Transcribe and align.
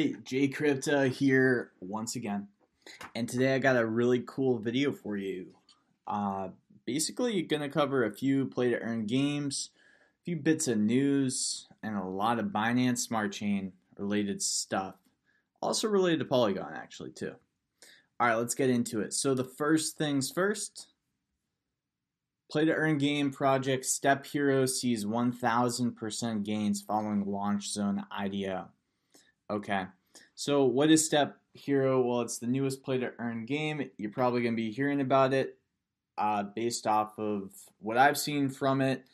Hey, 0.00 0.14
Jay 0.24 0.48
Crypto 0.48 1.10
here 1.10 1.72
once 1.78 2.16
again. 2.16 2.48
And 3.14 3.28
today 3.28 3.54
I 3.54 3.58
got 3.58 3.76
a 3.76 3.84
really 3.84 4.24
cool 4.26 4.58
video 4.58 4.92
for 4.92 5.18
you. 5.18 5.48
Uh, 6.06 6.48
basically, 6.86 7.34
you're 7.34 7.46
going 7.46 7.60
to 7.60 7.68
cover 7.68 8.06
a 8.06 8.10
few 8.10 8.46
play 8.46 8.70
to 8.70 8.78
earn 8.78 9.04
games, 9.04 9.68
a 9.76 10.24
few 10.24 10.36
bits 10.36 10.68
of 10.68 10.78
news, 10.78 11.68
and 11.82 11.98
a 11.98 12.02
lot 12.02 12.38
of 12.38 12.46
Binance 12.46 13.00
Smart 13.00 13.32
Chain 13.32 13.72
related 13.98 14.40
stuff. 14.40 14.94
Also 15.60 15.86
related 15.86 16.20
to 16.20 16.24
Polygon, 16.24 16.72
actually, 16.74 17.10
too. 17.10 17.34
All 18.18 18.26
right, 18.26 18.36
let's 18.36 18.54
get 18.54 18.70
into 18.70 19.02
it. 19.02 19.12
So, 19.12 19.34
the 19.34 19.44
first 19.44 19.98
things 19.98 20.30
first 20.30 20.86
play 22.50 22.64
to 22.64 22.72
earn 22.72 22.96
game 22.96 23.30
project 23.30 23.84
Step 23.84 24.24
Hero 24.24 24.64
sees 24.64 25.04
1000% 25.04 26.42
gains 26.42 26.80
following 26.80 27.26
Launch 27.26 27.68
Zone 27.68 28.06
IDO. 28.10 28.70
Okay. 29.50 29.84
So 30.36 30.64
what 30.64 30.90
is 30.90 31.04
Step 31.04 31.36
Hero? 31.54 32.00
Well, 32.00 32.20
it's 32.20 32.38
the 32.38 32.46
newest 32.46 32.82
play 32.84 32.98
to 32.98 33.12
earn 33.18 33.44
game. 33.44 33.90
You're 33.98 34.12
probably 34.12 34.42
going 34.42 34.54
to 34.54 34.62
be 34.62 34.70
hearing 34.70 35.00
about 35.00 35.34
it 35.34 35.58
uh, 36.16 36.44
based 36.44 36.86
off 36.86 37.18
of 37.18 37.50
what 37.80 37.98
I've 37.98 38.16
seen 38.16 38.48
from 38.48 38.80
it. 38.80 39.04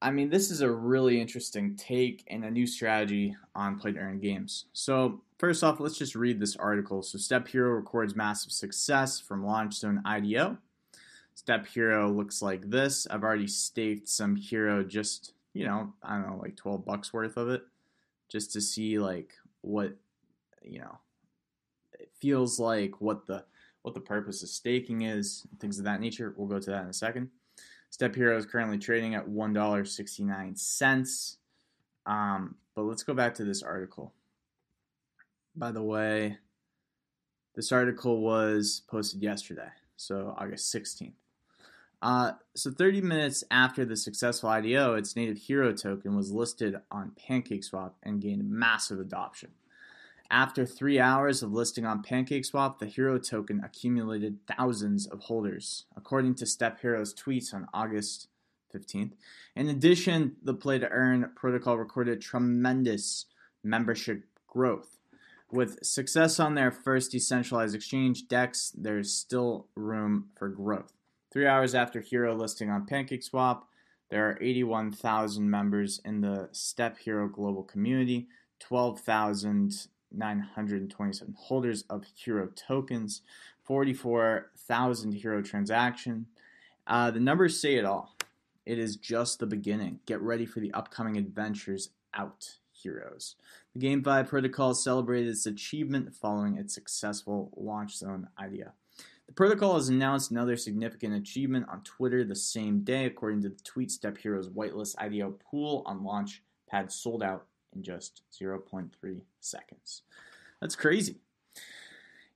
I 0.00 0.10
mean, 0.10 0.30
this 0.30 0.50
is 0.50 0.62
a 0.62 0.70
really 0.70 1.20
interesting 1.20 1.76
take 1.76 2.24
and 2.28 2.44
a 2.44 2.50
new 2.50 2.66
strategy 2.66 3.36
on 3.54 3.78
play 3.78 3.92
to 3.92 3.98
earn 3.98 4.18
games. 4.18 4.64
So, 4.72 5.20
first 5.38 5.62
off, 5.62 5.78
let's 5.78 5.98
just 5.98 6.16
read 6.16 6.40
this 6.40 6.56
article. 6.56 7.02
So, 7.02 7.18
Step 7.18 7.46
Hero 7.46 7.70
records 7.70 8.16
massive 8.16 8.50
success 8.50 9.20
from 9.20 9.44
Launch 9.44 9.74
Zone 9.74 10.02
IDO. 10.04 10.56
Step 11.34 11.66
Hero 11.66 12.10
looks 12.10 12.42
like 12.42 12.68
this. 12.68 13.06
I've 13.08 13.22
already 13.22 13.46
staked 13.46 14.08
some 14.08 14.34
Hero 14.34 14.82
just, 14.82 15.34
you 15.52 15.66
know, 15.66 15.92
I 16.02 16.16
don't 16.16 16.26
know, 16.26 16.40
like 16.42 16.56
12 16.56 16.84
bucks 16.84 17.12
worth 17.12 17.36
of 17.36 17.48
it 17.48 17.62
just 18.32 18.50
to 18.50 18.60
see 18.62 18.98
like 18.98 19.34
what 19.62 19.96
you 20.62 20.80
know 20.80 20.98
it 21.98 22.10
feels 22.20 22.60
like 22.60 23.00
what 23.00 23.26
the 23.26 23.44
what 23.82 23.94
the 23.94 24.00
purpose 24.00 24.42
of 24.42 24.48
staking 24.48 25.02
is 25.02 25.46
things 25.58 25.78
of 25.78 25.84
that 25.84 26.00
nature. 26.00 26.32
We'll 26.36 26.46
go 26.46 26.60
to 26.60 26.70
that 26.70 26.84
in 26.84 26.88
a 26.88 26.92
second. 26.92 27.30
Step 27.90 28.14
hero 28.14 28.36
is 28.36 28.46
currently 28.46 28.78
trading 28.78 29.16
at 29.16 29.26
$1.69 29.26 31.36
um, 32.06 32.54
but 32.74 32.82
let's 32.82 33.02
go 33.02 33.12
back 33.12 33.34
to 33.34 33.44
this 33.44 33.62
article. 33.62 34.14
By 35.56 35.72
the 35.72 35.82
way 35.82 36.38
this 37.54 37.72
article 37.72 38.20
was 38.20 38.82
posted 38.88 39.22
yesterday 39.22 39.68
so 39.96 40.34
august 40.38 40.74
16th 40.74 41.12
uh, 42.02 42.32
so 42.54 42.72
30 42.72 43.00
minutes 43.00 43.44
after 43.50 43.84
the 43.84 43.96
successful 43.96 44.48
IDO, 44.48 44.94
its 44.94 45.14
native 45.14 45.38
hero 45.38 45.72
token 45.72 46.16
was 46.16 46.32
listed 46.32 46.76
on 46.90 47.12
PancakeSwap 47.12 47.92
and 48.02 48.20
gained 48.20 48.50
massive 48.50 48.98
adoption. 48.98 49.52
After 50.28 50.66
three 50.66 50.98
hours 50.98 51.42
of 51.42 51.52
listing 51.52 51.86
on 51.86 52.02
PancakeSwap, 52.02 52.78
the 52.78 52.86
hero 52.86 53.18
token 53.18 53.62
accumulated 53.64 54.38
thousands 54.48 55.06
of 55.06 55.20
holders, 55.20 55.84
according 55.96 56.34
to 56.36 56.46
Step 56.46 56.80
Hero's 56.80 57.14
tweets 57.14 57.54
on 57.54 57.68
August 57.72 58.26
15th. 58.74 59.12
In 59.54 59.68
addition, 59.68 60.36
the 60.42 60.54
play 60.54 60.80
to 60.80 60.88
earn 60.88 61.30
protocol 61.36 61.78
recorded 61.78 62.20
tremendous 62.20 63.26
membership 63.62 64.24
growth. 64.48 64.98
With 65.52 65.84
success 65.84 66.40
on 66.40 66.54
their 66.54 66.72
first 66.72 67.12
decentralized 67.12 67.76
exchange, 67.76 68.26
DEX, 68.26 68.70
there's 68.70 69.12
still 69.12 69.66
room 69.76 70.30
for 70.34 70.48
growth. 70.48 70.94
Three 71.32 71.46
hours 71.46 71.74
after 71.74 72.00
Hero 72.02 72.34
listing 72.34 72.68
on 72.68 72.86
PancakeSwap, 72.86 73.62
there 74.10 74.28
are 74.28 74.36
81,000 74.42 75.48
members 75.48 76.02
in 76.04 76.20
the 76.20 76.50
Step 76.52 76.98
Hero 76.98 77.26
global 77.26 77.62
community, 77.62 78.28
12,927 78.60 81.34
holders 81.38 81.84
of 81.88 82.04
Hero 82.14 82.50
tokens, 82.54 83.22
44,000 83.64 85.12
Hero 85.12 85.40
transaction. 85.40 86.26
Uh, 86.86 87.10
the 87.10 87.18
numbers 87.18 87.58
say 87.58 87.76
it 87.76 87.86
all. 87.86 88.14
It 88.66 88.78
is 88.78 88.96
just 88.96 89.38
the 89.38 89.46
beginning. 89.46 90.00
Get 90.04 90.20
ready 90.20 90.44
for 90.44 90.60
the 90.60 90.74
upcoming 90.74 91.16
adventures 91.16 91.88
out, 92.12 92.58
heroes. 92.72 93.36
The 93.74 93.80
GameFi 93.80 94.28
protocol 94.28 94.74
celebrated 94.74 95.30
its 95.30 95.46
achievement 95.46 96.14
following 96.14 96.58
its 96.58 96.74
successful 96.74 97.50
launch 97.56 97.96
zone 97.96 98.28
IDO. 98.36 98.72
The 99.32 99.36
protocol 99.36 99.76
has 99.76 99.88
announced 99.88 100.30
another 100.30 100.58
significant 100.58 101.14
achievement 101.14 101.64
on 101.70 101.82
Twitter 101.84 102.22
the 102.22 102.36
same 102.36 102.84
day, 102.84 103.06
according 103.06 103.40
to 103.40 103.48
the 103.48 103.62
tweet 103.64 103.90
Step 103.90 104.18
Hero's 104.18 104.50
whitelist 104.50 104.94
IDO 104.98 105.38
pool 105.50 105.82
on 105.86 106.04
launch 106.04 106.42
pad 106.68 106.92
sold 106.92 107.22
out 107.22 107.46
in 107.74 107.82
just 107.82 108.20
0.3 108.38 108.90
seconds. 109.40 110.02
That's 110.60 110.76
crazy. 110.76 111.16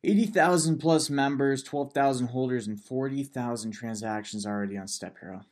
80,000 0.04 0.78
plus 0.78 1.10
members, 1.10 1.62
12,000 1.62 2.28
holders, 2.28 2.66
and 2.66 2.80
40,000 2.80 3.72
transactions 3.72 4.46
already 4.46 4.78
on 4.78 4.88
Step 4.88 5.18
Hero. 5.20 5.42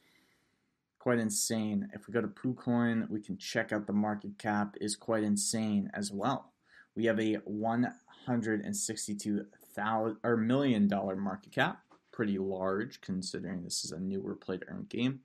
Quite 0.98 1.18
insane. 1.18 1.90
If 1.92 2.08
we 2.08 2.14
go 2.14 2.22
to 2.22 2.26
PooCoin, 2.26 3.10
we 3.10 3.20
can 3.20 3.36
check 3.36 3.70
out 3.70 3.86
the 3.86 3.92
market 3.92 4.38
cap 4.38 4.78
is 4.80 4.96
quite 4.96 5.22
insane 5.22 5.90
as 5.92 6.10
well. 6.10 6.54
We 6.96 7.04
have 7.04 7.20
a 7.20 7.34
162 7.44 9.44
thousand 9.74 10.18
or 10.22 10.36
million 10.36 10.88
dollar 10.88 11.16
market 11.16 11.52
cap, 11.52 11.80
pretty 12.12 12.38
large 12.38 13.00
considering 13.00 13.62
this 13.62 13.84
is 13.84 13.92
a 13.92 13.98
newer 13.98 14.34
play 14.34 14.58
to 14.58 14.68
earn 14.68 14.86
game. 14.88 15.20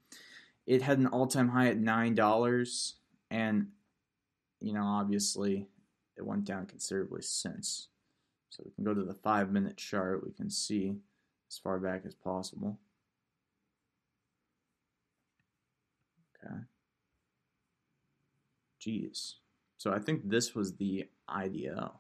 It 0.66 0.82
had 0.82 1.00
an 1.00 1.08
all 1.08 1.28
time 1.28 1.50
high 1.50 1.68
at 1.68 1.78
nine 1.78 2.16
dollars, 2.16 2.96
and 3.32 3.68
you 4.60 4.74
know 4.74 4.84
obviously 4.84 5.68
it 6.18 6.26
went 6.26 6.46
down 6.46 6.66
considerably 6.66 7.22
since. 7.22 7.88
So 8.50 8.64
we 8.66 8.72
can 8.72 8.84
go 8.84 8.94
to 8.94 9.04
the 9.04 9.14
five 9.14 9.52
minute 9.52 9.78
chart. 9.78 10.26
We 10.26 10.32
can 10.34 10.50
see 10.50 10.96
as 11.50 11.58
far 11.58 11.80
back 11.80 12.04
as 12.06 12.16
possible. 12.16 12.80
Okay. 16.44 16.56
Jeez. 18.82 19.36
So 19.78 19.94
I 19.94 20.00
think 20.00 20.28
this 20.30 20.56
was 20.56 20.76
the 20.76 21.08
IDO. 21.28 21.94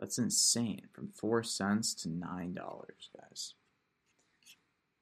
That's 0.00 0.18
insane. 0.18 0.80
From 0.92 1.08
four 1.08 1.42
cents 1.42 1.94
to 1.96 2.08
nine 2.08 2.54
dollars, 2.54 3.10
guys. 3.14 3.54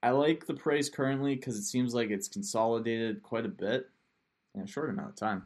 I 0.03 0.11
like 0.11 0.47
the 0.47 0.55
price 0.55 0.89
currently 0.89 1.37
because 1.37 1.57
it 1.57 1.65
seems 1.65 1.95
like 1.95 2.11
it's 2.11 2.29
consolidated 2.29 3.23
quite 3.23 3.47
a 3.47 3.49
bit 3.49 3.89
in 4.55 4.63
a 4.63 4.67
short 4.67 4.91
amount 4.91 5.11
of 5.11 5.17
time. 5.17 5.45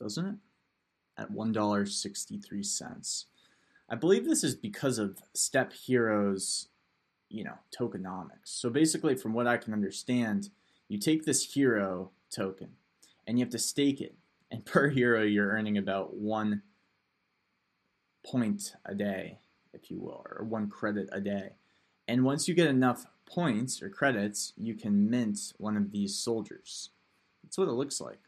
Doesn't 0.00 0.26
it? 0.26 0.34
At 1.18 1.30
one 1.32 1.50
dollar 1.50 1.86
sixty 1.86 2.38
three 2.38 2.62
cents. 2.62 3.26
I 3.90 3.96
believe 3.96 4.24
this 4.24 4.44
is 4.44 4.54
because 4.54 4.98
of 4.98 5.18
Step 5.34 5.72
Heroes, 5.72 6.68
you 7.30 7.42
know, 7.42 7.58
tokenomics. 7.76 8.44
So 8.44 8.70
basically, 8.70 9.16
from 9.16 9.32
what 9.32 9.48
I 9.48 9.56
can 9.56 9.72
understand, 9.72 10.50
you 10.86 10.98
take 10.98 11.24
this 11.24 11.42
hero 11.42 12.12
token 12.30 12.68
and 13.26 13.38
you 13.38 13.44
have 13.44 13.52
to 13.52 13.58
stake 13.58 14.00
it. 14.00 14.14
And 14.52 14.64
per 14.64 14.88
hero, 14.88 15.24
you're 15.24 15.48
earning 15.48 15.78
about 15.78 16.14
one 16.14 16.62
point 18.24 18.74
a 18.84 18.94
day, 18.94 19.38
if 19.72 19.90
you 19.90 19.98
will, 19.98 20.24
or 20.30 20.44
one 20.44 20.68
credit 20.68 21.08
a 21.12 21.20
day. 21.20 21.52
And 22.06 22.24
once 22.24 22.48
you 22.48 22.54
get 22.54 22.68
enough 22.68 23.06
points 23.26 23.82
or 23.82 23.90
credits, 23.90 24.52
you 24.56 24.74
can 24.74 25.10
mint 25.10 25.52
one 25.58 25.76
of 25.76 25.92
these 25.92 26.16
soldiers. 26.16 26.90
That's 27.42 27.58
what 27.58 27.68
it 27.68 27.72
looks 27.72 28.00
like. 28.00 28.20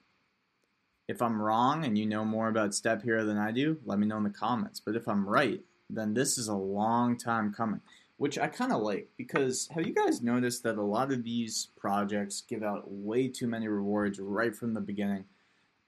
If 1.08 1.20
I'm 1.20 1.42
wrong 1.42 1.84
and 1.84 1.98
you 1.98 2.06
know 2.06 2.24
more 2.24 2.48
about 2.48 2.74
Step 2.74 3.02
Hero 3.02 3.24
than 3.24 3.38
I 3.38 3.50
do, 3.50 3.78
let 3.84 3.98
me 3.98 4.06
know 4.06 4.18
in 4.18 4.22
the 4.22 4.30
comments. 4.30 4.80
But 4.80 4.94
if 4.94 5.08
I'm 5.08 5.28
right, 5.28 5.60
then 5.88 6.14
this 6.14 6.38
is 6.38 6.48
a 6.48 6.54
long 6.54 7.16
time 7.16 7.52
coming, 7.52 7.80
which 8.16 8.38
I 8.38 8.46
kind 8.46 8.72
of 8.72 8.82
like 8.82 9.08
because 9.16 9.68
have 9.74 9.86
you 9.86 9.94
guys 9.94 10.22
noticed 10.22 10.62
that 10.62 10.76
a 10.76 10.82
lot 10.82 11.12
of 11.12 11.24
these 11.24 11.68
projects 11.76 12.42
give 12.42 12.62
out 12.62 12.84
way 12.86 13.28
too 13.28 13.48
many 13.48 13.66
rewards 13.66 14.20
right 14.20 14.54
from 14.54 14.74
the 14.74 14.80
beginning? 14.80 15.24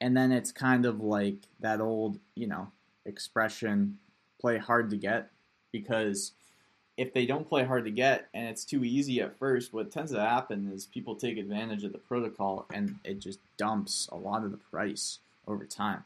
And 0.01 0.17
then 0.17 0.33
it's 0.33 0.51
kind 0.51 0.85
of 0.85 1.01
like 1.01 1.47
that 1.61 1.81
old, 1.81 2.19
you 2.35 2.49
know, 2.49 2.73
expression 3.05 3.99
play 4.41 4.59
hard 4.59 4.91
to 4.91 4.97
get 4.97 5.31
because 5.71 6.33
if 6.97 7.15
they 7.15 7.25
don't 7.25 7.49
play 7.49 7.65
hard 7.65 7.85
to 7.85 7.91
get 7.91 8.29
and 8.35 8.49
it's 8.49 8.65
too 8.65 8.85
easy 8.85 9.21
at 9.21 9.39
first, 9.39 9.73
what 9.73 9.91
tends 9.91 10.13
to 10.13 10.21
happen 10.21 10.71
is 10.73 10.85
people 10.87 11.15
take 11.15 11.39
advantage 11.39 11.85
of 11.85 11.93
the 11.93 11.99
protocol 11.99 12.67
and 12.73 12.97
it 13.05 13.19
just 13.19 13.39
dumps 13.57 14.09
a 14.13 14.17
lot 14.17 14.45
of 14.45 14.51
the 14.51 14.57
price 14.57 15.19
over 15.47 15.65
time. 15.65 16.05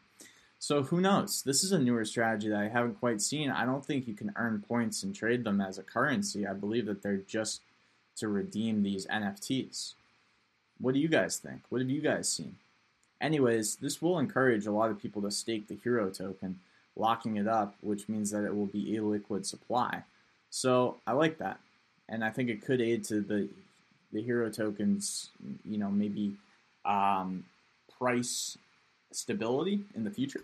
So 0.58 0.82
who 0.84 1.00
knows? 1.00 1.42
This 1.42 1.62
is 1.62 1.72
a 1.72 1.78
newer 1.78 2.04
strategy 2.04 2.48
that 2.48 2.60
I 2.60 2.68
haven't 2.68 2.98
quite 2.98 3.20
seen. 3.20 3.50
I 3.50 3.66
don't 3.66 3.84
think 3.84 4.06
you 4.06 4.14
can 4.14 4.32
earn 4.36 4.64
points 4.66 5.02
and 5.02 5.14
trade 5.14 5.44
them 5.44 5.60
as 5.60 5.78
a 5.78 5.82
currency. 5.82 6.46
I 6.46 6.54
believe 6.54 6.86
that 6.86 7.02
they're 7.02 7.18
just 7.18 7.60
to 8.16 8.28
redeem 8.28 8.82
these 8.82 9.06
NFTs. 9.06 9.94
What 10.78 10.94
do 10.94 11.00
you 11.00 11.08
guys 11.08 11.36
think? 11.36 11.62
What 11.68 11.80
have 11.80 11.90
you 11.90 12.00
guys 12.00 12.28
seen? 12.28 12.56
Anyways, 13.20 13.76
this 13.76 14.00
will 14.00 14.18
encourage 14.18 14.66
a 14.66 14.72
lot 14.72 14.90
of 14.90 15.00
people 15.00 15.22
to 15.22 15.30
stake 15.30 15.68
the 15.68 15.78
hero 15.82 16.10
token 16.10 16.60
locking 16.96 17.36
it 17.36 17.46
up, 17.46 17.74
which 17.80 18.08
means 18.08 18.30
that 18.30 18.44
it 18.44 18.54
will 18.54 18.66
be 18.66 18.96
a 18.96 19.02
liquid 19.02 19.46
supply. 19.46 20.02
So 20.50 20.96
I 21.06 21.12
like 21.12 21.38
that, 21.38 21.60
and 22.08 22.24
I 22.24 22.30
think 22.30 22.48
it 22.48 22.64
could 22.64 22.80
aid 22.80 23.04
to 23.04 23.20
the 23.20 23.48
the 24.12 24.22
hero 24.22 24.50
tokens. 24.50 25.30
You 25.64 25.78
know, 25.78 25.90
maybe 25.90 26.36
um, 26.84 27.44
price 27.98 28.56
stability 29.12 29.80
in 29.94 30.04
the 30.04 30.10
future. 30.10 30.42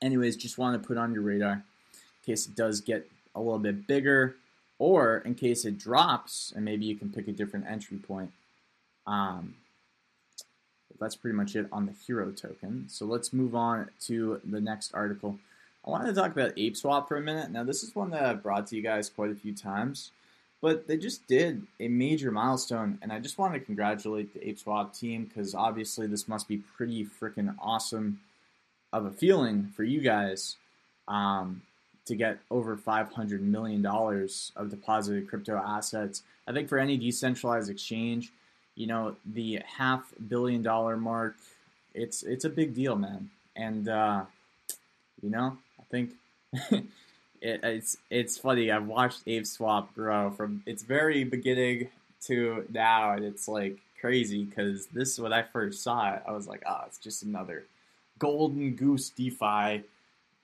Anyways, 0.00 0.36
just 0.36 0.58
want 0.58 0.80
to 0.80 0.86
put 0.86 0.96
on 0.96 1.12
your 1.12 1.22
radar 1.22 1.52
in 1.52 1.62
case 2.24 2.46
it 2.46 2.54
does 2.54 2.80
get 2.80 3.10
a 3.34 3.40
little 3.40 3.58
bit 3.58 3.86
bigger, 3.86 4.36
or 4.78 5.18
in 5.18 5.34
case 5.34 5.64
it 5.64 5.78
drops, 5.78 6.52
and 6.54 6.64
maybe 6.64 6.84
you 6.84 6.96
can 6.96 7.10
pick 7.10 7.28
a 7.28 7.32
different 7.32 7.66
entry 7.66 7.98
point. 7.98 8.30
Um, 9.06 9.54
that's 10.98 11.16
pretty 11.16 11.36
much 11.36 11.56
it 11.56 11.66
on 11.72 11.86
the 11.86 11.92
hero 12.06 12.30
token. 12.30 12.86
So 12.88 13.06
let's 13.06 13.32
move 13.32 13.54
on 13.54 13.90
to 14.06 14.40
the 14.44 14.60
next 14.60 14.92
article. 14.94 15.38
I 15.86 15.90
wanted 15.90 16.08
to 16.08 16.20
talk 16.20 16.32
about 16.32 16.56
ApeSwap 16.56 17.08
for 17.08 17.16
a 17.16 17.22
minute. 17.22 17.50
Now, 17.50 17.64
this 17.64 17.82
is 17.82 17.94
one 17.94 18.10
that 18.10 18.24
I've 18.24 18.42
brought 18.42 18.66
to 18.68 18.76
you 18.76 18.82
guys 18.82 19.08
quite 19.08 19.30
a 19.30 19.34
few 19.34 19.54
times, 19.54 20.10
but 20.60 20.86
they 20.86 20.96
just 20.96 21.26
did 21.26 21.66
a 21.80 21.88
major 21.88 22.30
milestone, 22.30 22.98
and 23.00 23.12
I 23.12 23.20
just 23.20 23.38
want 23.38 23.54
to 23.54 23.60
congratulate 23.60 24.34
the 24.34 24.40
ApeSwap 24.40 24.98
team 24.98 25.24
because 25.24 25.54
obviously 25.54 26.06
this 26.06 26.28
must 26.28 26.48
be 26.48 26.58
pretty 26.58 27.06
freaking 27.06 27.54
awesome 27.60 28.20
of 28.92 29.06
a 29.06 29.10
feeling 29.10 29.72
for 29.76 29.84
you 29.84 30.00
guys 30.00 30.56
um, 31.06 31.62
to 32.06 32.14
get 32.14 32.38
over 32.50 32.76
$500 32.76 33.40
million 33.40 33.84
of 33.86 34.70
deposited 34.70 35.28
crypto 35.28 35.56
assets. 35.56 36.22
I 36.46 36.52
think 36.52 36.68
for 36.68 36.78
any 36.78 36.96
decentralized 36.96 37.70
exchange, 37.70 38.32
you 38.78 38.86
know, 38.86 39.16
the 39.26 39.60
half 39.66 40.04
billion 40.28 40.62
dollar 40.62 40.96
mark, 40.96 41.34
it's 41.94 42.22
it's 42.22 42.44
a 42.44 42.48
big 42.48 42.74
deal, 42.74 42.94
man. 42.94 43.28
And 43.56 43.88
uh, 43.88 44.22
you 45.20 45.30
know, 45.30 45.58
I 45.80 45.82
think 45.90 46.12
it, 46.52 46.86
it's 47.42 47.98
it's 48.08 48.38
funny. 48.38 48.70
I've 48.70 48.86
watched 48.86 49.26
ApeSwap 49.26 49.88
grow 49.96 50.30
from 50.30 50.62
its 50.64 50.84
very 50.84 51.24
beginning 51.24 51.88
to 52.26 52.66
now, 52.72 53.14
and 53.14 53.24
it's 53.24 53.48
like 53.48 53.78
crazy 54.00 54.44
because 54.44 54.86
this 54.86 55.10
is 55.10 55.20
when 55.20 55.32
I 55.32 55.42
first 55.42 55.82
saw 55.82 56.14
it. 56.14 56.22
I 56.24 56.30
was 56.30 56.46
like, 56.46 56.62
oh, 56.64 56.82
it's 56.86 56.98
just 56.98 57.24
another 57.24 57.64
golden 58.20 58.76
goose 58.76 59.10
DeFi 59.10 59.82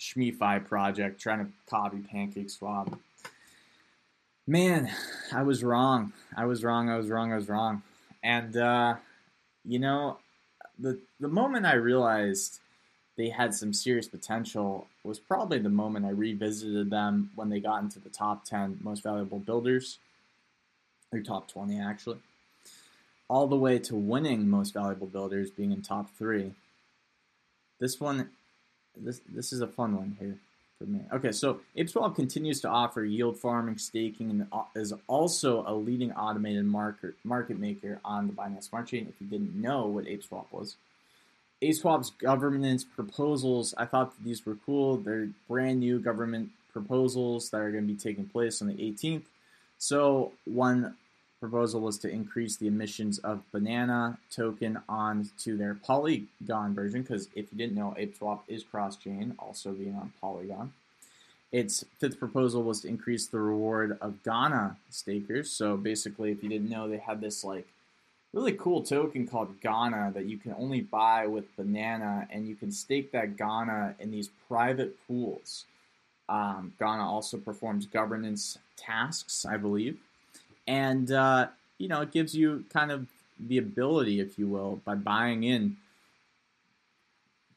ShmeFi 0.01 0.67
project 0.67 1.21
trying 1.21 1.39
to 1.39 1.53
copy 1.71 1.99
PancakeSwap. 2.13 2.99
Man, 4.45 4.91
I 5.33 5.43
was 5.43 5.63
wrong. 5.63 6.13
I 6.37 6.47
was 6.47 6.65
wrong. 6.65 6.91
I 6.91 6.97
was 6.97 7.09
wrong. 7.09 7.33
I 7.33 7.37
was 7.37 7.49
wrong. 7.49 7.83
And 8.25 8.57
uh, 8.57 8.97
you 9.65 9.79
know, 9.79 10.17
the 10.79 10.99
the 11.21 11.29
moment 11.29 11.67
I 11.67 11.75
realized 11.75 12.59
they 13.17 13.29
had 13.29 13.55
some 13.55 13.73
serious 13.73 14.09
potential 14.09 14.89
was 15.05 15.21
probably 15.21 15.59
the 15.59 15.69
moment 15.69 16.07
I 16.07 16.11
revisited 16.11 16.91
them 16.91 17.31
when 17.37 17.51
they 17.51 17.61
got 17.61 17.83
into 17.83 18.01
the 18.01 18.09
top 18.09 18.45
10 18.45 18.81
most 18.83 19.05
valuable 19.05 19.39
builders, 19.39 19.99
or 21.13 21.21
top 21.21 21.47
20 21.47 21.79
actually, 21.79 22.19
all 23.29 23.47
the 23.47 23.57
way 23.57 23.79
to 23.79 23.95
winning 23.95 24.49
most 24.49 24.75
valuable 24.75 25.07
builders 25.07 25.51
being 25.51 25.71
in 25.71 25.83
top 25.83 26.09
three. 26.17 26.55
This 27.79 28.01
one, 28.01 28.31
this 28.97 29.21
this 29.29 29.53
is 29.53 29.61
a 29.61 29.69
fun 29.69 29.97
one 29.97 30.17
here. 30.19 30.39
Okay, 31.13 31.33
so 31.33 31.61
ApeSwap 31.77 32.15
continues 32.15 32.61
to 32.61 32.69
offer 32.69 33.05
yield 33.05 33.39
farming, 33.39 33.79
staking, 33.79 34.31
and 34.31 34.47
is 34.75 34.93
also 35.07 35.65
a 35.67 35.75
leading 35.75 36.13
automated 36.13 36.67
market 36.67 37.15
market 37.25 37.59
maker 37.59 38.01
on 38.05 38.27
the 38.27 38.33
Binance 38.33 38.65
Smart 38.65 38.89
Chain. 38.89 39.07
If 39.09 39.15
you 39.21 39.27
didn't 39.27 39.55
know 39.55 39.87
what 39.87 40.05
ApeSwap 40.05 40.47
was, 40.51 40.77
ApeSwap's 41.63 42.11
governance 42.11 42.85
proposals, 42.85 43.75
I 43.79 43.87
thought 43.87 44.13
these 44.23 44.45
were 44.45 44.57
cool. 44.67 44.99
They're 44.99 45.29
brand 45.49 45.81
new 45.81 46.01
government 46.01 46.51
proposals 46.73 47.51
that 47.51 47.61
are 47.61 47.71
going 47.71 47.87
to 47.87 47.93
be 47.93 47.99
taking 47.99 48.27
place 48.27 48.61
on 48.61 48.69
the 48.69 48.75
18th. 48.75 49.23
So 49.79 50.33
one 50.45 50.97
proposal 51.49 51.81
was 51.81 51.99
to 51.99 52.09
increase 52.09 52.57
the 52.57 52.67
emissions 52.67 53.19
of 53.19 53.43
Banana 53.53 54.19
token 54.31 54.81
onto 54.89 55.57
their 55.57 55.75
Polygon 55.75 56.75
version, 56.75 57.03
because 57.03 57.29
if 57.35 57.47
you 57.53 57.59
didn't 57.59 57.77
know, 57.77 57.95
ApeSwap 57.99 58.41
is 58.49 58.63
cross-chain, 58.63 59.35
also 59.39 59.73
being 59.73 59.95
on 59.95 60.13
Polygon. 60.21 60.73
Its 61.53 61.85
fifth 62.01 62.19
proposal 62.19 62.63
was 62.63 62.81
to 62.81 62.89
increase 62.89 63.27
the 63.27 63.39
reward 63.39 63.97
of 64.01 64.19
GNANA 64.25 64.77
stakers. 64.91 65.51
So 65.51 65.77
basically, 65.77 66.33
if 66.33 66.43
you 66.43 66.49
didn't 66.49 66.71
know, 66.71 66.89
they 66.89 66.99
had 66.99 67.21
this 67.21 67.45
like 67.45 67.67
really 68.33 68.53
cool 68.53 68.83
token 68.83 69.29
called 69.29 69.55
GNANA 69.63 70.13
that 70.15 70.25
you 70.25 70.39
can 70.39 70.55
only 70.59 70.81
buy 70.81 71.27
with 71.27 71.55
Banana, 71.57 72.27
and 72.31 72.49
you 72.49 72.57
can 72.57 72.73
stake 72.73 73.13
that 73.13 73.37
GNANA 73.39 73.95
in 74.01 74.11
these 74.11 74.31
private 74.49 74.97
pools. 75.07 75.65
Um, 76.29 76.73
GNANA 76.81 77.07
also 77.07 77.37
performs 77.37 77.87
governance 77.87 78.59
tasks, 78.77 79.45
I 79.45 79.57
believe 79.57 79.99
and 80.67 81.11
uh, 81.11 81.49
you 81.79 81.89
know 81.89 82.01
it 82.01 82.13
gives 82.13 82.35
you 82.35 82.65
kind 82.73 82.91
of 82.91 83.07
the 83.39 83.59
ability, 83.59 84.21
if 84.21 84.39
you 84.39 84.47
will, 84.47 84.81
by 84.85 84.95
buying 84.95 85.45
in 85.45 85.77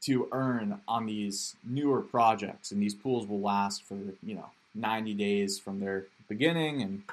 to 0.02 0.28
earn 0.32 0.80
on 0.88 1.06
these 1.06 1.56
newer 1.64 2.02
projects, 2.02 2.72
and 2.72 2.82
these 2.82 2.94
pools 2.94 3.28
will 3.28 3.42
last 3.42 3.84
for 3.84 3.96
you 4.24 4.36
know 4.36 4.50
90 4.76 5.14
days 5.14 5.60
from 5.60 5.80
their 5.80 6.06
beginning 6.28 6.82
and 6.82 7.04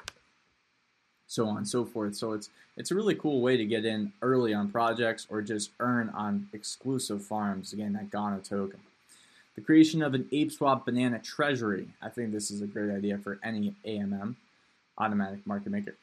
so 1.27 1.47
on 1.47 1.57
and 1.57 1.67
so 1.67 1.85
forth. 1.85 2.15
So 2.15 2.33
it's 2.33 2.49
it's 2.77 2.91
a 2.91 2.95
really 2.95 3.15
cool 3.15 3.41
way 3.41 3.57
to 3.57 3.65
get 3.65 3.85
in 3.85 4.13
early 4.21 4.53
on 4.53 4.69
projects 4.69 5.25
or 5.29 5.41
just 5.41 5.71
earn 5.79 6.09
on 6.09 6.49
exclusive 6.53 7.23
farms. 7.23 7.73
Again, 7.73 7.93
that 7.93 8.11
GNANA 8.11 8.41
token. 8.43 8.79
The 9.55 9.61
creation 9.61 10.03
of 10.03 10.13
an 10.13 10.27
ApeSwap 10.33 10.83
banana 10.83 11.19
treasury. 11.19 11.87
I 12.01 12.09
think 12.09 12.33
this 12.33 12.51
is 12.51 12.61
a 12.61 12.67
great 12.67 12.93
idea 12.93 13.17
for 13.17 13.39
any 13.41 13.73
AMM 13.85 14.35
automatic 14.97 15.45
market 15.45 15.71
maker. 15.71 15.95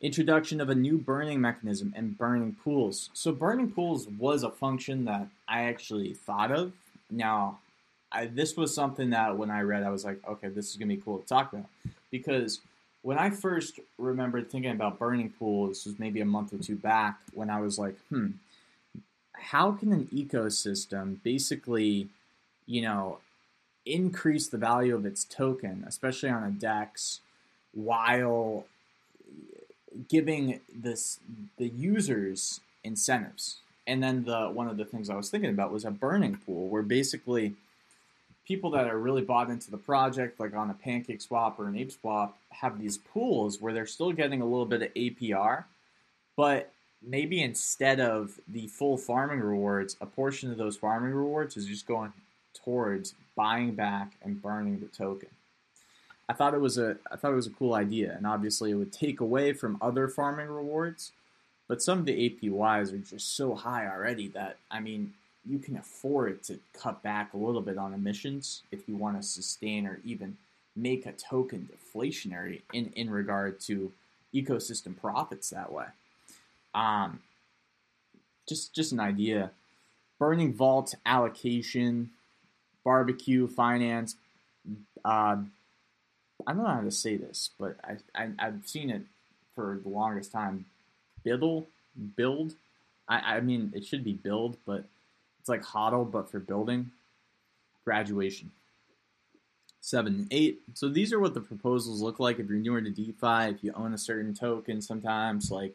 Introduction 0.00 0.60
of 0.60 0.68
a 0.68 0.74
new 0.74 0.98
burning 0.98 1.40
mechanism 1.40 1.94
and 1.96 2.18
burning 2.18 2.56
pools. 2.64 3.10
So 3.12 3.30
burning 3.32 3.70
pools 3.70 4.08
was 4.08 4.42
a 4.42 4.50
function 4.50 5.04
that 5.04 5.28
I 5.46 5.64
actually 5.64 6.14
thought 6.14 6.50
of. 6.50 6.72
Now, 7.10 7.58
I, 8.10 8.26
this 8.26 8.56
was 8.56 8.74
something 8.74 9.10
that 9.10 9.38
when 9.38 9.50
I 9.50 9.60
read, 9.60 9.84
I 9.84 9.90
was 9.90 10.04
like, 10.04 10.18
okay, 10.28 10.48
this 10.48 10.70
is 10.70 10.76
gonna 10.76 10.88
be 10.88 11.00
cool 11.00 11.18
to 11.18 11.26
talk 11.26 11.52
about 11.52 11.66
because 12.10 12.60
when 13.02 13.18
I 13.18 13.30
first 13.30 13.80
remembered 13.98 14.50
thinking 14.50 14.70
about 14.70 14.98
burning 14.98 15.30
pools, 15.30 15.70
this 15.70 15.86
was 15.86 15.98
maybe 15.98 16.20
a 16.20 16.24
month 16.24 16.52
or 16.52 16.58
two 16.58 16.76
back, 16.76 17.18
when 17.34 17.50
I 17.50 17.60
was 17.60 17.78
like, 17.78 17.96
hmm, 18.08 18.28
how 19.32 19.72
can 19.72 19.92
an 19.92 20.06
ecosystem 20.12 21.22
basically, 21.22 22.08
you 22.66 22.82
know, 22.82 23.18
increase 23.84 24.48
the 24.48 24.58
value 24.58 24.94
of 24.94 25.04
its 25.04 25.24
token, 25.24 25.84
especially 25.86 26.30
on 26.30 26.44
a 26.44 26.50
DEX, 26.50 27.20
while 27.74 28.64
giving 30.08 30.60
this 30.74 31.20
the 31.58 31.68
users 31.68 32.60
incentives. 32.84 33.58
And 33.86 34.02
then 34.02 34.24
the 34.24 34.46
one 34.46 34.68
of 34.68 34.76
the 34.76 34.84
things 34.84 35.10
I 35.10 35.16
was 35.16 35.28
thinking 35.30 35.50
about 35.50 35.72
was 35.72 35.84
a 35.84 35.90
burning 35.90 36.36
pool, 36.46 36.68
where 36.68 36.82
basically 36.82 37.54
people 38.46 38.70
that 38.70 38.86
are 38.86 38.98
really 38.98 39.22
bought 39.22 39.50
into 39.50 39.70
the 39.70 39.76
project, 39.76 40.38
like 40.38 40.54
on 40.54 40.70
a 40.70 40.74
Pancake 40.74 41.20
Swap 41.20 41.58
or 41.58 41.66
an 41.66 41.76
Ape 41.76 41.92
Swap, 41.92 42.36
have 42.50 42.80
these 42.80 42.98
pools 42.98 43.60
where 43.60 43.72
they're 43.72 43.86
still 43.86 44.12
getting 44.12 44.40
a 44.40 44.44
little 44.44 44.66
bit 44.66 44.82
of 44.82 44.94
APR, 44.94 45.64
but 46.36 46.72
maybe 47.02 47.42
instead 47.42 48.00
of 48.00 48.40
the 48.46 48.68
full 48.68 48.96
farming 48.96 49.40
rewards, 49.40 49.96
a 50.00 50.06
portion 50.06 50.50
of 50.50 50.58
those 50.58 50.76
farming 50.76 51.12
rewards 51.12 51.56
is 51.56 51.66
just 51.66 51.86
going 51.86 52.12
towards 52.64 53.14
buying 53.34 53.74
back 53.74 54.12
and 54.22 54.40
burning 54.40 54.80
the 54.80 54.86
token. 54.86 55.28
I 56.28 56.34
thought 56.34 56.54
it 56.54 56.60
was 56.60 56.78
a 56.78 56.96
I 57.10 57.16
thought 57.16 57.32
it 57.32 57.36
was 57.36 57.46
a 57.46 57.50
cool 57.50 57.74
idea, 57.74 58.14
and 58.16 58.26
obviously 58.26 58.70
it 58.70 58.76
would 58.76 58.92
take 58.92 59.20
away 59.20 59.52
from 59.52 59.78
other 59.80 60.08
farming 60.08 60.48
rewards. 60.48 61.12
But 61.68 61.82
some 61.82 61.98
of 61.98 62.04
the 62.04 62.28
APYs 62.28 62.92
are 62.92 62.98
just 62.98 63.36
so 63.36 63.54
high 63.54 63.86
already 63.86 64.28
that 64.28 64.58
I 64.70 64.80
mean 64.80 65.14
you 65.44 65.58
can 65.58 65.76
afford 65.76 66.42
to 66.44 66.58
cut 66.72 67.02
back 67.02 67.32
a 67.32 67.36
little 67.36 67.60
bit 67.60 67.76
on 67.76 67.92
emissions 67.92 68.62
if 68.70 68.88
you 68.88 68.96
want 68.96 69.16
to 69.20 69.22
sustain 69.22 69.86
or 69.86 70.00
even 70.04 70.36
make 70.76 71.04
a 71.04 71.12
token 71.12 71.68
deflationary 71.72 72.62
in 72.72 72.92
in 72.94 73.10
regard 73.10 73.60
to 73.60 73.92
ecosystem 74.34 74.98
profits 74.98 75.50
that 75.50 75.72
way. 75.72 75.86
Um, 76.74 77.20
just 78.48 78.74
just 78.74 78.92
an 78.92 79.00
idea. 79.00 79.50
Burning 80.18 80.52
vault 80.52 80.94
allocation, 81.04 82.10
barbecue 82.84 83.48
finance, 83.48 84.16
uh, 85.04 85.36
I 86.46 86.52
don't 86.52 86.62
know 86.62 86.68
how 86.68 86.80
to 86.80 86.90
say 86.90 87.16
this, 87.16 87.50
but 87.58 87.76
I, 87.84 87.96
I 88.14 88.44
have 88.44 88.66
seen 88.66 88.90
it 88.90 89.02
for 89.54 89.80
the 89.82 89.88
longest 89.88 90.32
time. 90.32 90.66
Biddle, 91.22 91.66
build. 92.16 92.54
I, 93.08 93.36
I 93.36 93.40
mean, 93.40 93.72
it 93.74 93.84
should 93.84 94.04
be 94.04 94.12
build, 94.12 94.56
but 94.66 94.84
it's 95.40 95.48
like 95.48 95.62
hodl, 95.62 96.10
but 96.10 96.30
for 96.30 96.40
building. 96.40 96.90
Graduation. 97.84 98.50
Seven 99.80 100.14
and 100.14 100.28
eight. 100.30 100.60
So 100.74 100.88
these 100.88 101.12
are 101.12 101.18
what 101.18 101.34
the 101.34 101.40
proposals 101.40 102.00
look 102.00 102.20
like 102.20 102.38
if 102.38 102.48
you're 102.48 102.58
newer 102.58 102.80
to 102.80 102.90
DeFi. 102.90 103.50
If 103.50 103.64
you 103.64 103.72
own 103.74 103.92
a 103.92 103.98
certain 103.98 104.34
token, 104.34 104.80
sometimes 104.80 105.50
like 105.50 105.74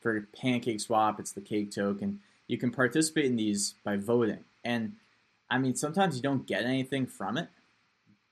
for 0.00 0.26
Pancake 0.34 0.80
Swap, 0.80 1.20
it's 1.20 1.32
the 1.32 1.42
Cake 1.42 1.70
token. 1.70 2.20
You 2.48 2.56
can 2.56 2.70
participate 2.70 3.26
in 3.26 3.36
these 3.36 3.74
by 3.84 3.96
voting, 3.96 4.44
and 4.64 4.94
I 5.50 5.58
mean 5.58 5.74
sometimes 5.74 6.16
you 6.16 6.22
don't 6.22 6.46
get 6.46 6.64
anything 6.64 7.06
from 7.06 7.36
it 7.36 7.48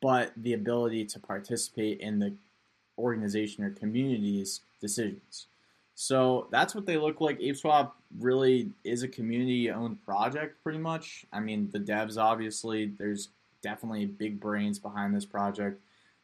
but 0.01 0.33
the 0.37 0.55
ability 0.55 1.05
to 1.05 1.19
participate 1.19 2.01
in 2.01 2.19
the 2.19 2.33
organization 2.99 3.65
or 3.65 3.71
community's 3.71 4.61
decisions. 4.81 5.47
So 5.95 6.49
that's 6.51 6.75
what 6.75 6.87
they 6.87 6.97
look 6.97 7.21
like. 7.21 7.39
ApeSwap 7.41 7.93
really 8.19 8.71
is 8.85 9.03
a 9.03 9.09
community-owned 9.09 10.03
project, 10.05 10.63
pretty 10.63 10.79
much. 10.79 11.27
I 11.33 11.41
mean, 11.41 11.69
the 11.71 11.81
devs 11.81 12.17
obviously 12.17 12.87
there's 12.99 13.29
definitely 13.63 14.07
big 14.07 14.41
brains 14.41 14.79
behind 14.79 15.15
this 15.15 15.27
project. 15.27 15.81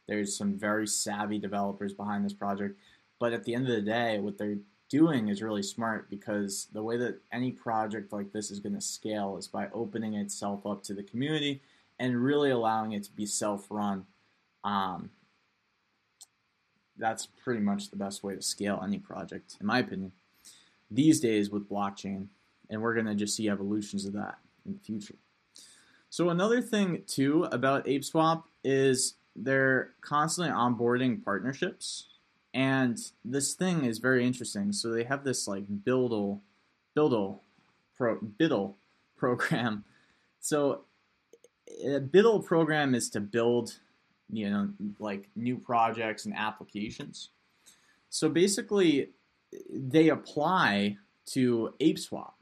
There's 0.09 0.35
some 0.37 0.55
very 0.55 0.87
savvy 0.87 1.39
developers 1.39 1.93
behind 1.93 2.25
this 2.25 2.33
project. 2.33 2.79
But 3.19 3.33
at 3.33 3.45
the 3.45 3.55
end 3.55 3.69
of 3.69 3.75
the 3.75 3.83
day, 3.83 4.19
what 4.19 4.39
they're 4.39 4.59
doing 4.89 5.29
is 5.29 5.43
really 5.43 5.63
smart 5.63 6.09
because 6.09 6.69
the 6.73 6.83
way 6.83 6.97
that 6.97 7.19
any 7.33 7.51
project 7.51 8.13
like 8.13 8.33
this 8.33 8.51
is 8.51 8.61
going 8.61 8.75
to 8.75 8.81
scale 8.81 9.37
is 9.37 9.49
by 9.49 9.69
opening 9.75 10.15
itself 10.15 10.65
up 10.65 10.83
to 10.85 10.95
the 10.95 11.03
community 11.03 11.61
and 11.99 12.23
really 12.23 12.51
allowing 12.51 12.93
it 12.93 13.05
to 13.05 13.13
be 13.13 13.27
self-run. 13.27 14.07
Um, 14.65 15.11
that's 16.99 17.27
pretty 17.27 17.61
much 17.61 17.91
the 17.91 17.97
best 17.97 18.23
way 18.23 18.35
to 18.35 18.43
scale 18.43 18.81
any 18.83 18.99
project, 18.99 19.57
in 19.61 19.67
my 19.67 19.81
opinion, 19.81 20.13
these 20.91 21.21
days 21.21 21.51
with 21.51 21.69
blockchain. 21.69 22.29
And 22.69 22.83
we're 22.83 22.95
going 22.95 23.07
to 23.07 23.15
just 23.15 23.37
see 23.37 23.49
evolutions 23.49 24.07
of 24.07 24.15
that 24.15 24.39
in 24.65 24.73
the 24.73 24.81
future. 24.81 25.15
So 26.11 26.31
another 26.31 26.63
thing 26.63 27.03
too 27.07 27.45
about 27.53 27.87
ApeSwap 27.87 28.45
is 28.65 29.15
they're 29.35 29.91
constantly 30.01 30.53
onboarding 30.53 31.23
partnerships, 31.23 32.09
and 32.55 32.99
this 33.25 33.53
thing 33.55 33.85
is 33.85 33.99
very 33.99 34.27
interesting. 34.27 34.73
So 34.73 34.91
they 34.91 35.05
have 35.05 35.25
this 35.25 35.47
like 35.47 35.65
Buildle, 35.85 36.43
Buildle, 36.95 37.43
pro 37.97 38.19
Biddle 38.21 38.77
program. 39.17 39.85
So 40.39 40.83
a 41.85 42.01
Biddle 42.01 42.41
program 42.41 42.95
is 42.95 43.11
to 43.11 43.21
build, 43.21 43.79
you 44.31 44.51
know, 44.51 44.71
like 44.99 45.29
new 45.37 45.59
projects 45.59 46.25
and 46.25 46.35
applications. 46.35 47.31
So 48.09 48.29
basically, 48.29 49.11
they 49.71 50.09
apply 50.09 50.97
to 51.27 51.75
ApeSwap. 51.81 52.33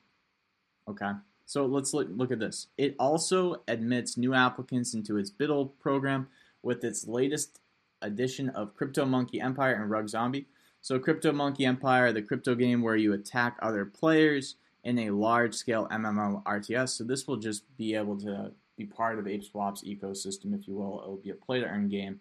Okay. 0.89 1.13
So 1.47 1.67
let's 1.67 1.93
look, 1.93 2.09
look 2.11 2.31
at 2.31 2.39
this. 2.39 2.69
It 2.79 2.95
also 2.99 3.63
admits 3.69 4.17
new 4.17 4.35
applicants 4.35 4.95
into 4.95 5.19
its 5.19 5.31
Biddle 5.31 5.67
program 5.67 6.29
with 6.63 6.85
its 6.85 7.07
latest 7.07 7.61
edition 8.01 8.49
of 8.51 8.75
Crypto 8.75 9.05
Monkey 9.05 9.41
Empire 9.41 9.75
and 9.75 9.91
Rug 9.91 10.09
Zombie. 10.09 10.47
So 10.81 10.99
Crypto 10.99 11.33
Monkey 11.33 11.65
Empire, 11.65 12.13
the 12.13 12.23
crypto 12.23 12.55
game 12.55 12.83
where 12.83 12.97
you 12.97 13.13
attack 13.13 13.57
other 13.63 13.85
players 13.85 14.57
in 14.83 14.99
a 14.99 15.11
large-scale 15.11 15.89
MMO 15.91 16.43
RTS. 16.45 16.91
So 16.91 17.05
this 17.05 17.27
will 17.27 17.39
just 17.39 17.65
be 17.77 17.95
able 17.95 18.19
to 18.21 18.53
be 18.77 18.85
part 18.85 19.19
of 19.19 19.25
ApeSwap's 19.27 19.85
ecosystem, 19.85 20.59
if 20.59 20.67
you 20.67 20.75
will. 20.75 21.03
It 21.03 21.09
will 21.09 21.21
be 21.23 21.31
a 21.31 21.35
play-to-earn 21.35 21.89
game, 21.89 22.21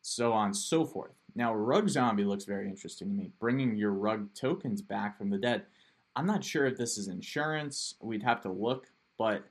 so 0.00 0.32
on 0.32 0.46
and 0.46 0.56
so 0.56 0.84
forth. 0.84 1.12
Now, 1.34 1.54
Rug 1.54 1.88
Zombie 1.88 2.24
looks 2.24 2.44
very 2.44 2.68
interesting 2.68 3.08
to 3.08 3.14
me, 3.14 3.30
bringing 3.40 3.74
your 3.76 3.92
rug 3.92 4.28
tokens 4.34 4.82
back 4.82 5.16
from 5.16 5.30
the 5.30 5.38
dead. 5.38 5.62
I'm 6.14 6.26
not 6.26 6.44
sure 6.44 6.66
if 6.66 6.76
this 6.76 6.98
is 6.98 7.08
insurance. 7.08 7.94
We'd 8.00 8.22
have 8.22 8.42
to 8.42 8.52
look, 8.52 8.88
but 9.18 9.44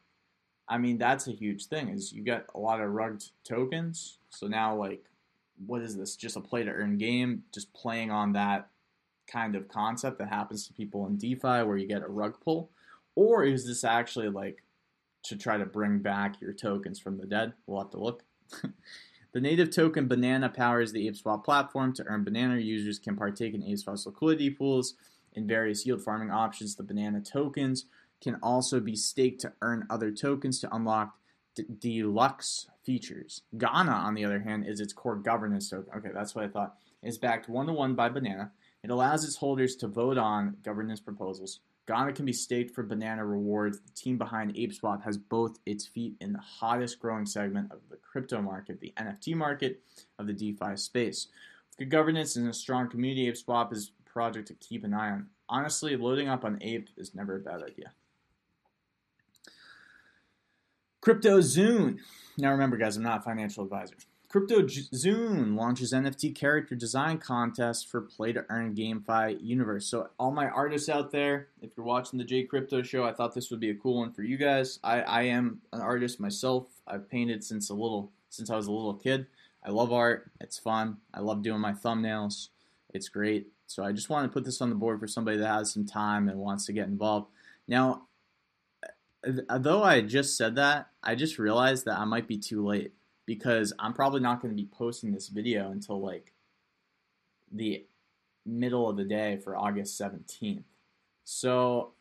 I 0.68 0.78
mean 0.78 0.98
that's 0.98 1.28
a 1.28 1.32
huge 1.32 1.66
thing. 1.66 1.90
Is 1.90 2.14
you 2.14 2.24
get 2.24 2.46
a 2.54 2.60
lot 2.60 2.82
of 2.82 2.92
rugged 2.92 3.24
tokens. 3.44 4.20
So 4.30 4.48
now 4.48 4.76
like, 4.76 5.04
what 5.66 5.82
is 5.82 5.98
this? 5.98 6.16
Just 6.16 6.38
a 6.38 6.40
play 6.40 6.64
to 6.64 6.72
earn 6.72 6.98
game? 6.98 7.44
Just 7.52 7.74
playing 7.74 8.12
on 8.12 8.34
that 8.34 8.70
kind 9.28 9.56
of 9.56 9.68
concept 9.68 10.20
that 10.20 10.30
happens 10.30 10.68
to 10.68 10.74
people 10.74 11.08
in 11.08 11.18
DeFi, 11.18 11.64
where 11.64 11.78
you 11.78 11.88
get 11.88 12.04
a 12.04 12.08
rug 12.08 12.36
pull, 12.44 12.70
or 13.16 13.44
is 13.44 13.66
this 13.66 13.84
actually 13.84 14.30
like 14.30 14.64
to 15.24 15.36
try 15.36 15.58
to 15.58 15.66
bring 15.66 16.00
back 16.00 16.42
your 16.42 16.54
tokens 16.54 17.00
from 17.00 17.18
the 17.18 17.26
dead? 17.26 17.54
We'll 17.66 17.82
have 17.82 17.92
to 17.92 18.00
look. 18.00 18.24
The 19.34 19.40
native 19.40 19.72
token 19.72 20.08
Banana 20.08 20.50
powers 20.50 20.92
the 20.92 21.08
ApeSwap 21.10 21.46
platform. 21.46 21.94
To 21.94 22.04
earn 22.06 22.24
Banana, 22.24 22.58
users 22.58 23.00
can 23.00 23.16
partake 23.16 23.54
in 23.54 23.62
ApeSwap's 23.62 24.06
liquidity 24.06 24.50
pools 24.50 24.96
and 25.36 25.48
various 25.48 25.86
yield 25.86 26.04
farming 26.04 26.32
options. 26.32 26.76
The 26.76 26.84
Banana 26.84 27.22
tokens 27.22 27.86
can 28.20 28.36
also 28.44 28.80
be 28.80 28.96
staked 28.96 29.42
to 29.42 29.54
earn 29.62 29.88
other 29.90 30.12
tokens 30.12 30.60
to 30.60 30.76
unlock 30.76 31.18
d- 31.56 31.64
deluxe 31.80 32.68
features. 32.84 33.44
GNANA, 33.54 33.92
on 33.92 34.16
the 34.16 34.26
other 34.26 34.42
hand, 34.42 34.68
is 34.68 34.82
its 34.82 34.92
core 34.92 35.16
governance 35.16 35.70
token. 35.70 35.94
Okay, 35.96 36.10
that's 36.14 36.36
what 36.36 36.44
I 36.44 36.50
thought. 36.50 36.76
It's 37.02 37.18
backed 37.18 37.48
one 37.48 37.68
to 37.68 37.74
one 37.74 37.96
by 37.96 38.10
Banana. 38.10 38.52
It 38.84 38.90
allows 38.90 39.24
its 39.24 39.38
holders 39.38 39.76
to 39.78 39.88
vote 39.88 40.18
on 40.18 40.58
governance 40.62 41.00
proposals. 41.00 41.62
GNANA 41.88 42.14
can 42.14 42.26
be 42.26 42.34
staked 42.34 42.74
for 42.74 42.84
banana 42.84 43.26
rewards. 43.26 43.80
The 43.80 43.92
team 43.94 44.18
behind 44.18 44.56
ApeSwap 44.56 45.04
has 45.04 45.18
both 45.18 45.60
its 45.66 45.86
feet 45.86 46.16
in 46.22 46.34
the 46.34 46.40
hottest 46.40 47.00
growing 47.00 47.26
segment 47.26 47.72
of 47.72 47.80
the 47.90 47.98
crypto 47.98 48.42
market, 48.42 48.80
the 48.80 48.94
NFT 48.98 49.36
market 49.36 49.82
of 50.20 50.28
the 50.28 50.34
DeFi 50.34 50.78
space. 50.78 51.28
With 51.70 51.80
good 51.80 51.90
governance 51.90 52.36
and 52.36 52.48
a 52.48 52.54
strong 52.54 52.90
community, 52.90 53.32
ApeSwap 53.32 53.74
is 53.74 53.92
a 54.00 54.10
project 54.10 54.48
to 54.50 54.54
keep 54.56 54.84
an 54.84 54.94
eye 54.94 55.12
on. 55.12 55.28
Honestly, 55.50 55.96
loading 55.98 56.30
up 56.30 56.46
on 56.46 56.60
Ape 56.62 56.90
is 56.98 57.16
never 57.16 57.38
a 57.38 57.40
bad 57.40 57.64
idea. 57.64 57.92
Crypto 61.02 61.40
CryptoZoon. 61.40 61.98
Now 62.38 62.52
remember, 62.52 62.78
guys, 62.78 62.96
I'm 62.96 63.04
not 63.04 63.20
a 63.20 63.24
financial 63.24 63.64
advisor. 63.64 63.96
CryptoZoon 64.32 65.58
launches 65.58 65.92
NFT 65.92 66.34
character 66.34 66.74
design 66.74 67.18
contest 67.18 67.90
for 67.90 68.00
play 68.00 68.32
to 68.32 68.46
earn 68.50 68.74
GameFi 68.74 69.38
universe. 69.42 69.88
So 69.88 70.10
all 70.18 70.32
my 70.32 70.48
artists 70.48 70.88
out 70.88 71.12
there, 71.12 71.50
if 71.62 71.72
you're 71.76 71.86
watching 71.86 72.18
the 72.18 72.24
J 72.24 72.44
Crypto 72.44 72.82
show, 72.82 73.04
I 73.04 73.12
thought 73.12 73.36
this 73.36 73.52
would 73.52 73.60
be 73.60 73.72
a 73.72 73.76
cool 73.76 73.98
one 73.98 74.14
for 74.14 74.24
you 74.24 74.38
guys. 74.38 74.80
I, 74.86 75.02
I 75.02 75.22
am 75.24 75.60
an 75.74 75.82
artist 75.82 76.22
myself. 76.22 76.68
I've 76.88 77.10
painted 77.10 77.44
since 77.44 77.70
a 77.70 77.74
little 77.74 78.14
since 78.30 78.50
I 78.50 78.56
was 78.56 78.68
a 78.68 78.72
little 78.72 78.94
kid. 78.94 79.28
I 79.66 79.72
love 79.72 79.92
art. 79.92 80.32
It's 80.40 80.58
fun. 80.58 80.98
I 81.14 81.20
love 81.20 81.44
doing 81.44 81.60
my 81.60 81.74
thumbnails. 81.74 82.50
It's 82.94 83.10
great. 83.10 83.48
So 83.68 83.84
I 83.84 83.92
just 83.92 84.10
wanted 84.10 84.28
to 84.28 84.34
put 84.34 84.46
this 84.46 84.62
on 84.62 84.70
the 84.70 84.76
board 84.76 85.02
for 85.02 85.08
somebody 85.08 85.38
that 85.38 85.48
has 85.48 85.74
some 85.74 85.86
time 85.86 86.30
and 86.30 86.40
wants 86.40 86.66
to 86.68 86.74
get 86.74 86.88
involved. 86.88 87.28
Now, 87.68 88.04
uh, 89.50 89.58
though 89.58 89.84
I 89.84 90.02
just 90.02 90.38
said 90.38 90.56
that, 90.56 90.88
I 91.04 91.16
just 91.16 91.38
realized 91.38 91.84
that 91.86 92.00
I 92.00 92.06
might 92.06 92.28
be 92.28 92.38
too 92.38 92.66
late 92.66 92.94
because 93.26 93.74
I'm 93.80 93.94
probably 93.94 94.20
not 94.20 94.42
going 94.42 94.56
to 94.56 94.62
be 94.62 94.70
posting 94.72 95.12
this 95.12 95.28
video 95.28 95.72
until 95.72 96.02
like 96.02 96.34
the 97.52 97.86
middle 98.46 98.90
of 98.90 98.98
the 98.98 99.04
day 99.04 99.38
for 99.38 99.56
August 99.56 100.00
17th. 100.00 100.64
So, 101.24 101.92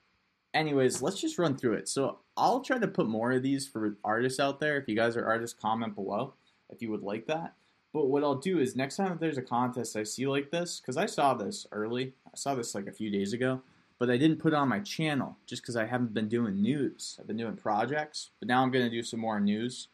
anyways, 0.55 1.03
let's 1.03 1.21
just 1.21 1.39
run 1.39 1.57
through 1.57 1.75
it. 1.75 1.89
So, 1.89 2.19
I'll 2.37 2.61
try 2.61 2.79
to 2.79 2.89
put 2.89 3.07
more 3.07 3.33
of 3.33 3.43
these 3.43 3.69
for 3.69 3.97
artists 4.03 4.41
out 4.41 4.61
there. 4.61 4.79
If 4.79 4.89
you 4.89 4.97
guys 4.97 5.17
are 5.17 5.27
artists, 5.27 5.59
comment 5.61 5.95
below 5.95 6.35
if 6.71 6.81
you 6.81 6.91
would 6.91 7.03
like 7.03 7.27
that. 7.27 7.55
But 7.93 8.07
what 8.07 8.23
I'll 8.23 8.37
do 8.37 8.61
is 8.61 8.77
next 8.77 8.97
time 8.97 9.19
there's 9.21 9.39
a 9.39 9.43
contest 9.43 9.97
I 9.97 10.05
see 10.05 10.27
like 10.27 10.51
this, 10.51 10.81
because 10.81 10.97
I 10.97 11.07
saw 11.07 11.35
this 11.35 11.67
early, 11.73 12.15
I 12.27 12.37
saw 12.37 12.55
this 12.55 12.75
like 12.75 12.87
a 12.87 12.93
few 12.93 13.11
days 13.11 13.33
ago, 13.33 13.63
but 13.99 14.11
I 14.11 14.17
didn't 14.17 14.39
put 14.39 14.53
it 14.53 14.57
on 14.57 14.69
my 14.69 14.79
channel 14.81 15.37
just 15.47 15.63
because 15.63 15.77
I 15.77 15.87
haven't 15.87 16.15
been 16.15 16.29
doing 16.29 16.63
news. 16.63 17.19
I've 17.21 17.27
been 17.27 17.37
doing 17.37 17.57
projects, 17.57 18.31
but 18.39 18.49
now 18.49 18.63
I'm 18.63 18.71
going 18.71 18.85
to 18.85 18.91
do 18.91 19.03
some 19.03 19.21
more 19.21 19.41
news. 19.41 19.89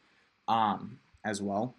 Um, 0.47 0.99
as 1.27 1.41
well. 1.41 1.75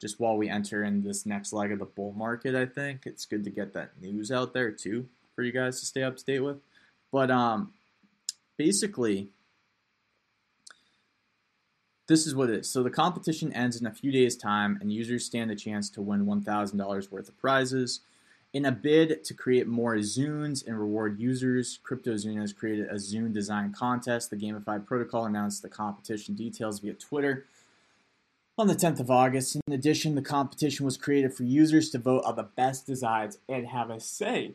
Just 0.00 0.20
while 0.20 0.36
we 0.36 0.48
enter 0.48 0.84
in 0.84 1.02
this 1.02 1.24
next 1.24 1.52
leg 1.52 1.72
of 1.72 1.78
the 1.78 1.84
bull 1.84 2.12
market, 2.12 2.54
I 2.54 2.66
think 2.66 3.06
it's 3.06 3.24
good 3.24 3.44
to 3.44 3.50
get 3.50 3.72
that 3.74 4.00
news 4.00 4.32
out 4.32 4.52
there 4.52 4.70
too 4.70 5.08
for 5.34 5.42
you 5.42 5.52
guys 5.52 5.80
to 5.80 5.86
stay 5.86 6.02
up 6.02 6.16
to 6.16 6.24
date 6.24 6.40
with. 6.40 6.58
But 7.12 7.30
um, 7.30 7.72
basically, 8.56 9.28
this 12.08 12.26
is 12.26 12.34
what 12.34 12.50
it 12.50 12.60
is. 12.60 12.70
So 12.70 12.82
the 12.82 12.90
competition 12.90 13.52
ends 13.52 13.80
in 13.80 13.86
a 13.86 13.92
few 13.92 14.12
days' 14.12 14.36
time, 14.36 14.78
and 14.80 14.92
users 14.92 15.24
stand 15.24 15.50
a 15.50 15.56
chance 15.56 15.90
to 15.90 16.02
win 16.02 16.26
$1,000 16.26 17.10
worth 17.10 17.28
of 17.28 17.38
prizes. 17.38 18.00
In 18.52 18.64
a 18.64 18.72
bid 18.72 19.24
to 19.24 19.34
create 19.34 19.66
more 19.66 20.00
Zoons 20.02 20.62
and 20.62 20.78
reward 20.78 21.18
users, 21.18 21.78
CryptoZoon 21.84 22.40
has 22.40 22.52
created 22.52 22.88
a 22.88 22.98
Zoon 22.98 23.32
design 23.32 23.72
contest. 23.72 24.30
The 24.30 24.36
gamified 24.36 24.86
protocol 24.86 25.26
announced 25.26 25.62
the 25.62 25.68
competition 25.68 26.34
details 26.34 26.80
via 26.80 26.94
Twitter 26.94 27.46
on 28.58 28.66
the 28.66 28.74
10th 28.74 29.00
of 29.00 29.10
August. 29.10 29.56
In 29.66 29.72
addition, 29.72 30.14
the 30.14 30.22
competition 30.22 30.84
was 30.84 30.96
created 30.96 31.34
for 31.34 31.44
users 31.44 31.90
to 31.90 31.98
vote 31.98 32.22
on 32.24 32.36
the 32.36 32.42
best 32.42 32.86
designs 32.86 33.38
and 33.48 33.66
have 33.66 33.90
a 33.90 34.00
say. 34.00 34.54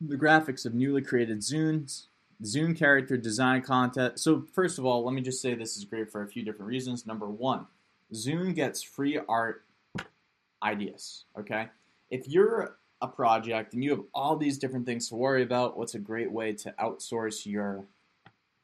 The 0.00 0.16
graphics 0.16 0.66
of 0.66 0.74
newly 0.74 1.00
created 1.00 1.42
Zoons, 1.42 2.08
Zoon 2.44 2.74
character 2.74 3.16
design 3.16 3.62
contest. 3.62 4.22
So, 4.22 4.44
first 4.52 4.78
of 4.78 4.84
all, 4.84 5.04
let 5.04 5.14
me 5.14 5.22
just 5.22 5.40
say 5.40 5.54
this 5.54 5.76
is 5.76 5.84
great 5.84 6.12
for 6.12 6.22
a 6.22 6.28
few 6.28 6.44
different 6.44 6.68
reasons. 6.68 7.06
Number 7.06 7.28
one, 7.28 7.66
Zoon 8.14 8.52
gets 8.52 8.82
free 8.82 9.18
art 9.26 9.64
ideas. 10.62 11.24
Okay? 11.38 11.68
If 12.10 12.28
you're 12.28 12.76
a 13.00 13.08
project 13.08 13.72
and 13.72 13.82
you 13.82 13.90
have 13.90 14.04
all 14.14 14.36
these 14.36 14.58
different 14.58 14.84
things 14.84 15.08
to 15.08 15.14
worry 15.14 15.42
about, 15.42 15.78
what's 15.78 15.94
a 15.94 15.98
great 15.98 16.30
way 16.30 16.52
to 16.52 16.74
outsource 16.78 17.46
your 17.46 17.86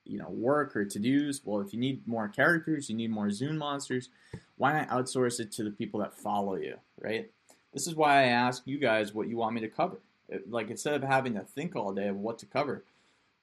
you 0.05 0.19
know 0.19 0.29
work 0.29 0.75
or 0.75 0.85
to 0.85 0.99
dos 0.99 1.41
well 1.45 1.61
if 1.61 1.73
you 1.73 1.79
need 1.79 2.07
more 2.07 2.29
characters 2.29 2.91
you 2.91 2.97
need 2.97 3.11
more 3.11 3.31
zoon 3.31 3.57
monsters 3.57 4.09
why 4.57 4.73
not 4.73 4.89
outsource 4.89 5.41
it 5.41 5.53
to 5.53 5.65
the 5.65 5.71
people 5.71 6.01
that 6.01 6.15
follow 6.15 6.57
you 6.57 6.77
right? 7.01 7.31
This 7.73 7.87
is 7.87 7.95
why 7.95 8.21
i 8.21 8.25
ask 8.25 8.63
you 8.67 8.79
guys 8.79 9.15
what 9.15 9.29
you 9.29 9.37
want 9.37 9.55
me 9.55 9.61
to 9.63 9.69
cover. 9.69 10.01
Uh, 10.33 10.39
like 10.49 10.71
instead 10.71 10.95
of 10.95 11.03
having 11.03 11.35
to 11.35 11.41
think 11.41 11.75
all 11.75 11.93
day 11.93 12.09
of 12.09 12.17
what 12.17 12.39
to 12.39 12.47
cover 12.47 12.85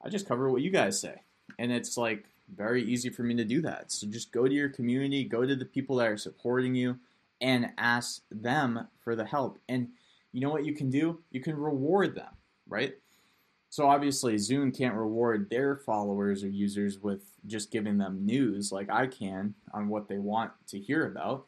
i 0.04 0.10
just 0.10 0.28
cover 0.28 0.50
what 0.50 0.62
you 0.62 0.72
guys 0.72 1.00
say. 1.00 1.22
And 1.58 1.72
it's 1.72 1.98
like 1.98 2.26
very 2.56 2.84
easy 2.84 3.10
for 3.10 3.24
me 3.24 3.36
to 3.36 3.44
do 3.44 3.62
that. 3.62 3.92
So 3.92 4.08
just 4.08 4.32
go 4.32 4.48
to 4.48 4.54
your 4.54 4.70
community 4.70 5.24
go 5.24 5.46
to 5.46 5.56
the 5.56 5.66
people 5.66 5.98
that 5.98 6.08
are 6.08 6.18
supporting 6.18 6.76
you 6.76 7.00
and 7.42 7.72
ask 7.78 8.22
them 8.32 8.88
for 9.04 9.16
the 9.16 9.26
help. 9.26 9.60
And 9.68 9.90
you 10.32 10.42
know 10.42 10.50
what 10.50 10.66
you 10.66 10.74
can 10.74 10.90
do? 10.90 11.20
You 11.32 11.42
can 11.42 11.56
reward 11.58 12.16
them 12.16 12.36
right? 12.70 12.94
So 13.70 13.88
obviously, 13.88 14.38
Zoon 14.40 14.72
can't 14.72 14.96
reward 14.96 15.50
their 15.50 15.76
followers 15.76 16.44
or 16.44 16.50
users 16.50 17.00
with 17.00 17.22
just 17.46 17.72
giving 17.72 18.00
them 18.00 18.26
news 18.26 18.72
like 18.72 18.90
I 18.90 19.06
can 19.06 19.54
on 19.72 19.90
what 19.90 20.08
they 20.08 20.18
want 20.18 20.52
to 20.70 20.80
hear 20.80 21.06
about, 21.06 21.46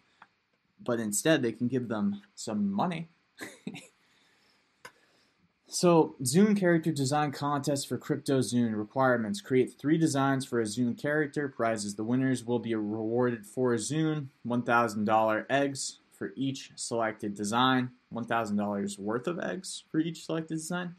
but 0.79 0.99
instead 0.99 1.41
they 1.41 1.51
can 1.51 1.67
give 1.67 1.87
them 1.87 2.21
some 2.35 2.71
money. 2.71 3.09
so, 5.67 6.15
Zoon 6.23 6.53
character 6.53 6.91
design 6.91 7.31
contest 7.31 7.89
for 7.89 7.97
Crypto 7.97 8.41
Zoon 8.41 8.75
requirements: 8.75 9.41
create 9.41 9.73
three 9.79 9.97
designs 9.97 10.45
for 10.45 10.59
a 10.59 10.65
Zoon 10.67 10.93
character. 10.93 11.49
Prizes: 11.49 11.95
the 11.95 12.03
winners 12.03 12.45
will 12.45 12.59
be 12.59 12.75
rewarded 12.75 13.47
for 13.47 13.73
a 13.73 13.79
Zoon, 13.79 14.29
one 14.43 14.61
thousand 14.61 15.05
dollar 15.05 15.47
eggs 15.49 15.97
for 16.11 16.33
each 16.35 16.71
selected 16.75 17.33
design, 17.33 17.89
one 18.09 18.25
thousand 18.25 18.57
dollars 18.57 18.99
worth 18.99 19.25
of 19.25 19.39
eggs 19.39 19.85
for 19.91 19.99
each 19.99 20.23
selected 20.23 20.57
design 20.57 20.97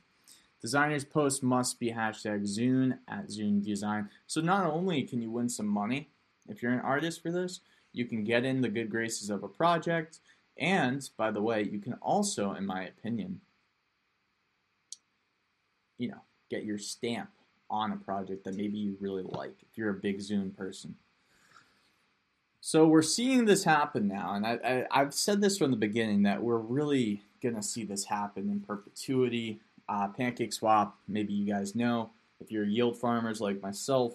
Designers 0.62 1.04
post 1.04 1.42
must 1.42 1.78
be 1.78 1.90
hashtag 1.90 2.46
Zoon 2.46 2.98
at 3.08 3.30
Zoon 3.30 3.60
Design. 3.60 4.08
So 4.26 4.40
not 4.40 4.64
only 4.64 5.02
can 5.02 5.20
you 5.20 5.30
win 5.30 5.48
some 5.48 5.66
money 5.66 6.08
if 6.48 6.62
you're 6.62 6.72
an 6.72 6.80
artist 6.80 7.20
for 7.22 7.30
this, 7.30 7.60
you 7.92 8.04
can 8.06 8.24
get 8.24 8.44
in 8.44 8.62
the 8.62 8.68
good 8.68 8.90
graces 8.90 9.28
of 9.28 9.42
a 9.42 9.48
project, 9.48 10.20
and 10.56 11.08
by 11.16 11.30
the 11.30 11.42
way, 11.42 11.62
you 11.62 11.78
can 11.78 11.94
also, 11.94 12.52
in 12.52 12.64
my 12.64 12.84
opinion, 12.84 13.40
you 15.98 16.08
know, 16.08 16.20
get 16.50 16.64
your 16.64 16.78
stamp 16.78 17.30
on 17.70 17.92
a 17.92 17.96
project 17.96 18.44
that 18.44 18.56
maybe 18.56 18.78
you 18.78 18.96
really 19.00 19.22
like 19.22 19.54
if 19.62 19.76
you're 19.76 19.90
a 19.90 19.94
big 19.94 20.20
Zoon 20.20 20.50
person. 20.50 20.94
So 22.60 22.86
we're 22.86 23.02
seeing 23.02 23.44
this 23.44 23.64
happen 23.64 24.06
now, 24.06 24.34
and 24.34 24.46
I, 24.46 24.86
have 24.90 25.14
said 25.14 25.40
this 25.40 25.58
from 25.58 25.72
the 25.72 25.76
beginning 25.76 26.22
that 26.22 26.42
we're 26.42 26.58
really 26.58 27.22
going 27.42 27.56
to 27.56 27.62
see 27.62 27.84
this 27.84 28.04
happen 28.04 28.48
in 28.48 28.60
perpetuity. 28.60 29.60
Uh, 29.92 30.08
Pancake 30.08 30.54
Swap, 30.54 30.96
maybe 31.06 31.34
you 31.34 31.52
guys 31.52 31.74
know, 31.74 32.08
if 32.40 32.50
you're 32.50 32.64
yield 32.64 32.98
farmers 32.98 33.42
like 33.42 33.60
myself, 33.60 34.14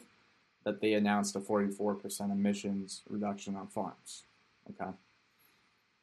that 0.63 0.81
they 0.81 0.93
announced 0.93 1.35
a 1.35 1.39
44% 1.39 2.31
emissions 2.31 3.03
reduction 3.07 3.55
on 3.55 3.67
farms. 3.67 4.23
Okay. 4.71 4.89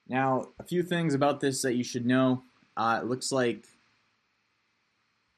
Now, 0.09 0.51
a 0.61 0.63
few 0.63 0.85
things 0.85 1.13
about 1.13 1.41
this 1.41 1.63
that 1.63 1.75
you 1.75 1.83
should 1.83 2.07
know. 2.07 2.43
Uh, 2.77 3.01
it 3.03 3.07
looks 3.07 3.33
like 3.33 3.65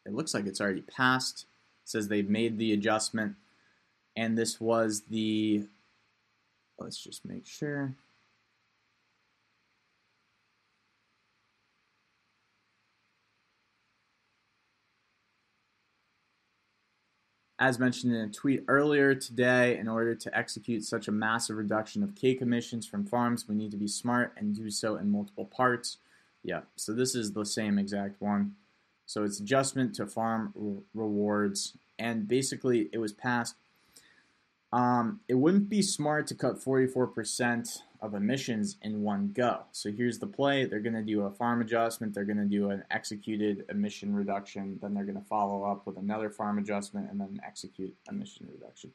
it 0.05 0.13
looks 0.13 0.35
like 0.35 0.45
it's 0.45 0.61
already 0.61 0.83
passed. 0.83 1.47
It 1.85 1.89
says 1.89 2.09
they've 2.09 2.29
made 2.29 2.59
the 2.59 2.75
adjustment, 2.75 3.37
and 4.17 4.37
this 4.37 4.61
was 4.61 5.05
the. 5.09 5.65
Let's 6.79 7.03
just 7.03 7.25
make 7.25 7.47
sure. 7.47 7.95
As 17.59 17.79
mentioned 17.79 18.15
in 18.15 18.21
a 18.21 18.29
tweet 18.29 18.65
earlier 18.69 19.15
today, 19.15 19.79
in 19.79 19.89
order 19.89 20.15
to 20.15 20.37
execute 20.37 20.85
such 20.85 21.09
a 21.09 21.13
massive 21.13 21.57
reduction 21.57 22.03
of 22.03 22.15
cake 22.15 22.43
emissions 22.43 22.87
from 22.87 23.07
farms, 23.07 23.49
we 23.49 23.55
need 23.55 23.71
to 23.71 23.79
be 23.79 23.89
smart 23.89 24.35
and 24.37 24.55
do 24.55 24.71
so 24.71 24.97
in 24.97 25.11
multiple 25.11 25.47
parts. 25.47 25.97
Yeah, 26.43 26.63
so 26.77 26.93
this 26.93 27.15
is 27.15 27.33
the 27.33 27.47
same 27.47 27.79
exact 27.79 28.21
one. 28.21 28.57
So 29.07 29.25
it's 29.25 29.41
adjustment 29.41 29.95
to 29.95 30.07
farm 30.07 30.53
re- 30.55 30.83
rewards, 30.95 31.77
and 31.99 32.29
basically 32.29 32.91
it 32.93 32.99
was 32.99 33.13
passed. 33.13 33.55
Um, 34.71 35.21
it 35.27 35.35
wouldn't 35.35 35.71
be 35.71 35.81
smart 35.81 36.27
to 36.27 36.35
cut 36.35 36.61
44% 36.63 37.81
of 38.07 38.15
emissions 38.15 38.77
in 38.83 39.03
one 39.03 39.33
go. 39.35 39.65
So 39.73 39.93
here's 39.93 40.19
the 40.19 40.27
play. 40.27 40.65
They're 40.65 40.81
going 40.81 40.95
to 40.95 41.03
do 41.03 41.23
a 41.23 41.31
farm 41.31 41.61
adjustment. 41.61 42.15
They're 42.15 42.25
going 42.25 42.39
to 42.39 42.45
do 42.45 42.71
an 42.71 42.85
executed 42.91 43.65
emission 43.69 44.15
reduction. 44.15 44.79
Then 44.81 44.95
they're 44.95 45.05
going 45.05 45.21
to 45.21 45.29
follow 45.29 45.65
up 45.65 45.87
with 45.87 45.99
another 45.99 46.31
farm 46.31 46.59
adjustment 46.59 47.11
and 47.11 47.21
then 47.21 47.41
execute 47.45 47.95
emission 48.09 48.49
reduction. 48.51 48.93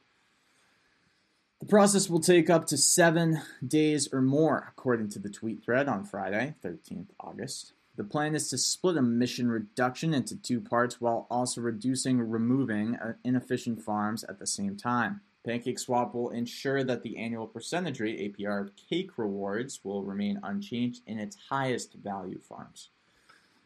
The 1.60 1.66
process 1.66 2.10
will 2.10 2.20
take 2.20 2.50
up 2.50 2.66
to 2.66 2.76
seven 2.76 3.40
days 3.64 4.12
or 4.12 4.20
more, 4.20 4.72
according 4.76 5.10
to 5.10 5.20
the 5.20 5.30
tweet 5.30 5.62
thread 5.64 5.86
on 5.86 6.04
Friday, 6.04 6.56
13th 6.64 7.10
August. 7.20 7.74
The 7.94 8.04
plan 8.04 8.34
is 8.34 8.48
to 8.48 8.58
split 8.58 8.96
emission 8.96 9.48
reduction 9.48 10.12
into 10.14 10.34
two 10.34 10.60
parts 10.60 11.00
while 11.00 11.26
also 11.30 11.60
reducing 11.60 12.18
removing 12.18 12.96
uh, 12.96 13.12
inefficient 13.22 13.82
farms 13.82 14.24
at 14.24 14.38
the 14.38 14.46
same 14.46 14.76
time. 14.76 15.20
PancakeSwap 15.46 16.14
will 16.14 16.30
ensure 16.30 16.84
that 16.84 17.02
the 17.02 17.16
annual 17.16 17.46
percentage 17.46 18.00
rate 18.00 18.36
APR 18.38 18.60
of 18.60 18.76
cake 18.76 19.18
rewards 19.18 19.80
will 19.82 20.04
remain 20.04 20.38
unchanged 20.42 21.02
in 21.06 21.18
its 21.18 21.36
highest 21.50 21.94
value 21.94 22.38
farms. 22.38 22.90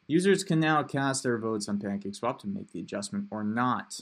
Users 0.06 0.44
can 0.44 0.60
now 0.60 0.82
cast 0.82 1.22
their 1.22 1.36
votes 1.36 1.68
on 1.68 1.78
PancakeSwap 1.78 2.38
to 2.38 2.46
make 2.46 2.72
the 2.72 2.80
adjustment 2.80 3.26
or 3.30 3.44
not. 3.44 4.00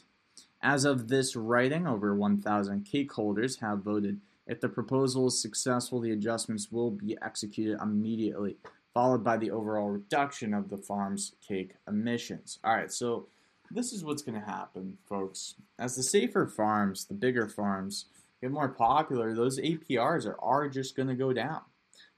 As 0.62 0.84
of 0.84 1.08
this 1.08 1.34
writing, 1.34 1.86
over 1.86 2.14
1,000 2.14 2.84
cake 2.84 3.12
holders 3.12 3.56
have 3.56 3.80
voted. 3.82 4.20
If 4.46 4.60
the 4.60 4.68
proposal 4.68 5.28
is 5.28 5.40
successful, 5.40 6.00
the 6.00 6.12
adjustments 6.12 6.70
will 6.70 6.90
be 6.90 7.16
executed 7.22 7.78
immediately, 7.80 8.56
followed 8.92 9.24
by 9.24 9.36
the 9.36 9.50
overall 9.50 9.90
reduction 9.90 10.54
of 10.54 10.68
the 10.68 10.76
farm's 10.76 11.32
cake 11.46 11.74
emissions. 11.88 12.58
All 12.62 12.74
right, 12.74 12.92
so 12.92 13.28
this 13.70 13.92
is 13.92 14.04
what's 14.04 14.22
going 14.22 14.40
to 14.40 14.46
happen, 14.46 14.98
folks. 15.08 15.54
As 15.78 15.96
the 15.96 16.02
safer 16.02 16.46
farms, 16.46 17.06
the 17.06 17.14
bigger 17.14 17.48
farms, 17.48 18.06
get 18.40 18.50
more 18.50 18.68
popular, 18.68 19.34
those 19.34 19.58
APRs 19.58 20.26
are, 20.26 20.38
are 20.40 20.68
just 20.68 20.96
going 20.96 21.08
to 21.08 21.14
go 21.14 21.32
down. 21.32 21.62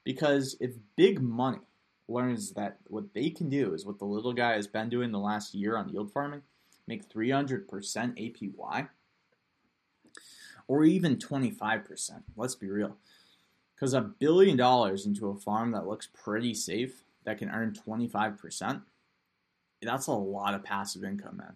Because 0.03 0.55
if 0.59 0.71
big 0.95 1.21
money 1.21 1.59
learns 2.07 2.53
that 2.53 2.77
what 2.87 3.13
they 3.13 3.29
can 3.29 3.49
do 3.49 3.73
is 3.73 3.85
what 3.85 3.99
the 3.99 4.05
little 4.05 4.33
guy 4.33 4.53
has 4.53 4.67
been 4.67 4.89
doing 4.89 5.11
the 5.11 5.19
last 5.19 5.53
year 5.53 5.77
on 5.77 5.89
yield 5.89 6.11
farming, 6.11 6.41
make 6.87 7.09
300% 7.09 7.65
APY, 7.67 8.89
or 10.67 10.83
even 10.83 11.17
25%, 11.17 12.23
let's 12.35 12.55
be 12.55 12.69
real. 12.69 12.97
Because 13.75 13.93
a 13.93 14.01
billion 14.01 14.57
dollars 14.57 15.05
into 15.05 15.29
a 15.29 15.35
farm 15.35 15.71
that 15.71 15.87
looks 15.87 16.07
pretty 16.13 16.53
safe, 16.53 17.03
that 17.25 17.37
can 17.37 17.49
earn 17.49 17.73
25%, 17.73 18.81
that's 19.81 20.07
a 20.07 20.11
lot 20.11 20.53
of 20.53 20.63
passive 20.63 21.03
income, 21.03 21.37
man. 21.37 21.55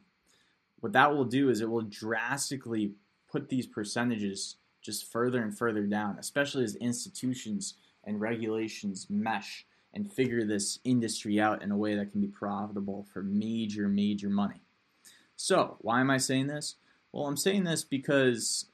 What 0.80 0.94
that 0.94 1.14
will 1.14 1.26
do 1.26 1.50
is 1.50 1.62
it 1.62 1.70
will 1.70 1.82
drastically 1.82 2.94
put 3.32 3.50
these 3.50 3.68
percentages 3.68 4.58
just 4.82 5.12
further 5.12 5.42
and 5.42 5.56
further 5.56 5.84
down, 5.84 6.18
especially 6.20 6.64
as 6.64 6.76
institutions 6.76 7.76
and 8.04 8.20
regulations 8.20 9.08
mesh 9.10 9.66
and 9.94 10.12
figure 10.12 10.44
this 10.44 10.80
industry 10.84 11.40
out 11.40 11.62
in 11.62 11.72
a 11.72 11.78
way 11.78 11.96
that 11.96 12.12
can 12.12 12.22
be 12.22 12.28
profitable 12.28 13.06
for 13.14 13.22
major, 13.22 13.88
major 13.88 14.30
money. 14.30 14.62
So, 15.36 15.78
why 15.82 16.02
am 16.02 16.10
I 16.10 16.18
saying 16.18 16.48
this? 16.48 16.76
Well, 17.12 17.28
I'm 17.28 17.38
saying 17.38 17.64
this 17.66 17.84
because, 17.84 18.66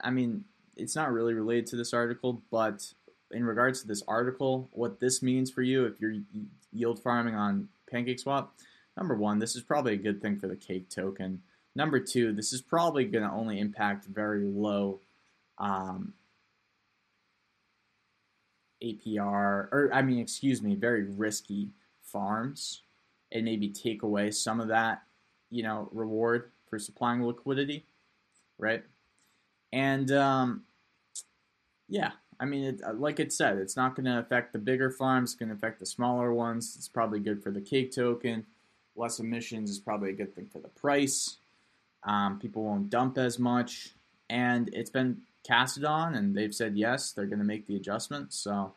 I 0.00 0.10
mean, 0.10 0.44
it's 0.76 0.96
not 0.96 1.12
really 1.12 1.34
related 1.34 1.66
to 1.68 1.76
this 1.76 1.92
article, 1.92 2.42
but 2.50 2.92
in 3.30 3.44
regards 3.44 3.82
to 3.82 3.88
this 3.88 4.02
article, 4.08 4.68
what 4.72 5.00
this 5.00 5.22
means 5.22 5.50
for 5.50 5.62
you 5.62 5.84
if 5.84 6.00
you're 6.00 6.16
yield 6.72 7.02
farming 7.02 7.34
on 7.34 7.68
PancakeSwap, 7.92 8.48
Number 8.96 9.14
one, 9.14 9.38
this 9.38 9.54
is 9.54 9.62
probably 9.62 9.92
a 9.92 9.98
good 9.98 10.22
thing 10.22 10.38
for 10.38 10.48
the 10.48 10.56
cake 10.56 10.88
token. 10.88 11.42
Number 11.74 12.00
two, 12.00 12.32
this 12.32 12.52
is 12.52 12.62
probably 12.62 13.04
going 13.04 13.24
to 13.24 13.30
only 13.30 13.60
impact 13.60 14.06
very 14.06 14.44
low 14.44 15.00
um, 15.58 16.14
APR, 18.82 19.20
or 19.70 19.90
I 19.92 20.02
mean, 20.02 20.18
excuse 20.18 20.62
me, 20.62 20.74
very 20.74 21.04
risky 21.04 21.70
farms, 22.02 22.82
and 23.30 23.44
maybe 23.44 23.68
take 23.68 24.02
away 24.02 24.30
some 24.30 24.60
of 24.60 24.68
that, 24.68 25.02
you 25.50 25.62
know, 25.62 25.88
reward 25.92 26.50
for 26.70 26.78
supplying 26.78 27.26
liquidity, 27.26 27.84
right? 28.58 28.82
And 29.72 30.10
um, 30.12 30.62
yeah, 31.88 32.12
I 32.40 32.46
mean, 32.46 32.64
it, 32.64 32.80
uh, 32.82 32.94
like 32.94 33.20
it 33.20 33.32
said, 33.32 33.58
it's 33.58 33.76
not 33.76 33.94
going 33.94 34.06
to 34.06 34.18
affect 34.18 34.54
the 34.54 34.58
bigger 34.58 34.90
farms. 34.90 35.32
It's 35.32 35.38
going 35.38 35.50
to 35.50 35.54
affect 35.54 35.80
the 35.80 35.86
smaller 35.86 36.32
ones. 36.32 36.74
It's 36.76 36.88
probably 36.88 37.20
good 37.20 37.42
for 37.42 37.50
the 37.50 37.60
cake 37.60 37.92
token 37.94 38.46
less 38.96 39.20
emissions 39.20 39.70
is 39.70 39.78
probably 39.78 40.10
a 40.10 40.14
good 40.14 40.34
thing 40.34 40.46
for 40.46 40.58
the 40.58 40.68
price. 40.68 41.36
Um, 42.04 42.38
people 42.38 42.62
won't 42.62 42.90
dump 42.90 43.18
as 43.18 43.38
much, 43.38 43.90
and 44.30 44.70
it's 44.72 44.90
been 44.90 45.22
casted 45.44 45.84
on, 45.84 46.14
and 46.14 46.34
they've 46.34 46.54
said 46.54 46.76
yes, 46.76 47.12
they're 47.12 47.26
going 47.26 47.38
to 47.38 47.44
make 47.44 47.66
the 47.66 47.76
adjustment. 47.76 48.32
So 48.32 48.72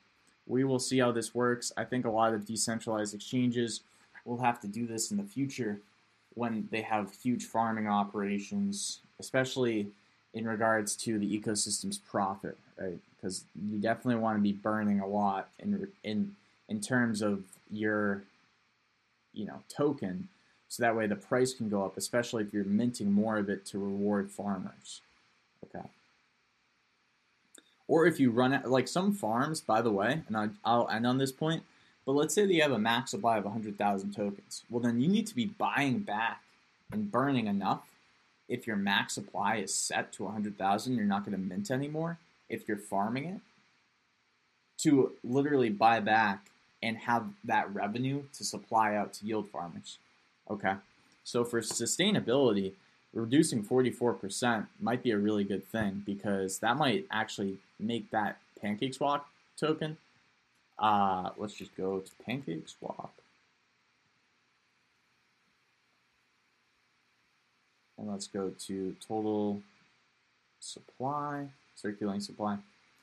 we 0.47 0.63
will 0.63 0.79
see 0.79 0.99
how 0.99 1.11
this 1.11 1.33
works. 1.33 1.71
I 1.77 1.83
think 1.83 2.05
a 2.05 2.11
lot 2.11 2.33
of 2.33 2.45
decentralized 2.45 3.13
exchanges 3.13 3.81
will 4.25 4.39
have 4.39 4.59
to 4.61 4.67
do 4.67 4.85
this 4.85 5.11
in 5.11 5.17
the 5.17 5.23
future 5.23 5.79
when 6.33 6.67
they 6.71 6.81
have 6.81 7.13
huge 7.21 7.45
farming 7.45 7.87
operations, 7.87 8.99
especially 9.19 9.87
in 10.33 10.47
regards 10.47 10.95
to 10.95 11.17
the 11.17 11.39
ecosystem's 11.39 11.97
profit, 11.97 12.57
right? 12.79 12.97
Because 13.15 13.43
you 13.69 13.79
definitely 13.79 14.21
want 14.21 14.37
to 14.37 14.41
be 14.41 14.53
burning 14.53 14.99
a 14.99 15.07
lot 15.07 15.49
in 15.59 15.87
in 16.03 16.35
in 16.67 16.79
terms 16.79 17.21
of 17.21 17.43
your 17.71 18.23
you 19.33 19.45
know 19.45 19.61
token 19.69 20.27
so 20.67 20.83
that 20.83 20.95
way 20.95 21.07
the 21.07 21.15
price 21.15 21.53
can 21.53 21.69
go 21.69 21.83
up 21.83 21.97
especially 21.97 22.43
if 22.43 22.53
you're 22.53 22.63
minting 22.63 23.11
more 23.11 23.37
of 23.37 23.49
it 23.49 23.65
to 23.65 23.79
reward 23.79 24.29
farmers 24.29 25.01
okay 25.63 25.87
or 27.87 28.05
if 28.05 28.19
you 28.19 28.31
run 28.31 28.53
it 28.53 28.65
like 28.67 28.87
some 28.87 29.13
farms 29.13 29.61
by 29.61 29.81
the 29.81 29.91
way 29.91 30.21
and 30.27 30.37
I, 30.37 30.77
will 30.77 30.89
end 30.89 31.07
on 31.07 31.17
this 31.17 31.31
point 31.31 31.63
But 32.05 32.13
let's 32.13 32.33
say 32.33 32.45
that 32.45 32.53
you 32.53 32.61
have 32.63 32.71
a 32.71 32.79
max 32.79 33.11
supply 33.11 33.37
of 33.37 33.45
100,000 33.45 34.13
tokens. 34.13 34.63
Well, 34.69 34.81
then 34.81 34.99
you 34.99 35.07
need 35.07 35.27
to 35.27 35.35
be 35.35 35.45
buying 35.45 35.99
back 35.99 36.41
and 36.91 37.11
burning 37.11 37.47
enough. 37.47 37.87
If 38.47 38.65
your 38.65 38.77
max 38.77 39.13
supply 39.13 39.57
is 39.57 39.73
set 39.73 40.11
to 40.13 40.23
100,000, 40.23 40.95
you're 40.95 41.05
not 41.05 41.23
going 41.23 41.37
to 41.37 41.43
mint 41.43 41.69
anymore. 41.69 42.17
If 42.49 42.67
you're 42.67 42.77
farming 42.77 43.25
it, 43.25 43.41
to 44.79 45.11
literally 45.23 45.69
buy 45.69 45.99
back 45.99 46.48
and 46.81 46.97
have 46.97 47.25
that 47.43 47.73
revenue 47.73 48.23
to 48.33 48.43
supply 48.43 48.95
out 48.95 49.13
to 49.13 49.25
yield 49.25 49.49
farmers. 49.49 49.97
Okay. 50.49 50.75
So 51.23 51.43
for 51.43 51.61
sustainability, 51.61 52.73
reducing 53.13 53.63
44% 53.63 54.67
might 54.79 55.03
be 55.03 55.11
a 55.11 55.17
really 55.17 55.43
good 55.43 55.65
thing 55.67 56.03
because 56.05 56.59
that 56.59 56.77
might 56.77 57.05
actually 57.11 57.57
make 57.79 58.09
that 58.11 58.37
PancakeSwap 58.63 59.21
token. 59.57 59.97
Uh, 60.77 61.31
let's 61.37 61.53
just 61.53 61.75
go 61.75 61.99
to 61.99 62.11
PancakeSwap. 62.27 63.09
And 67.97 68.09
let's 68.09 68.27
go 68.27 68.51
to 68.67 68.95
total 69.05 69.61
supply, 70.61 71.47
circulating 71.75 72.21
supply. 72.21 72.57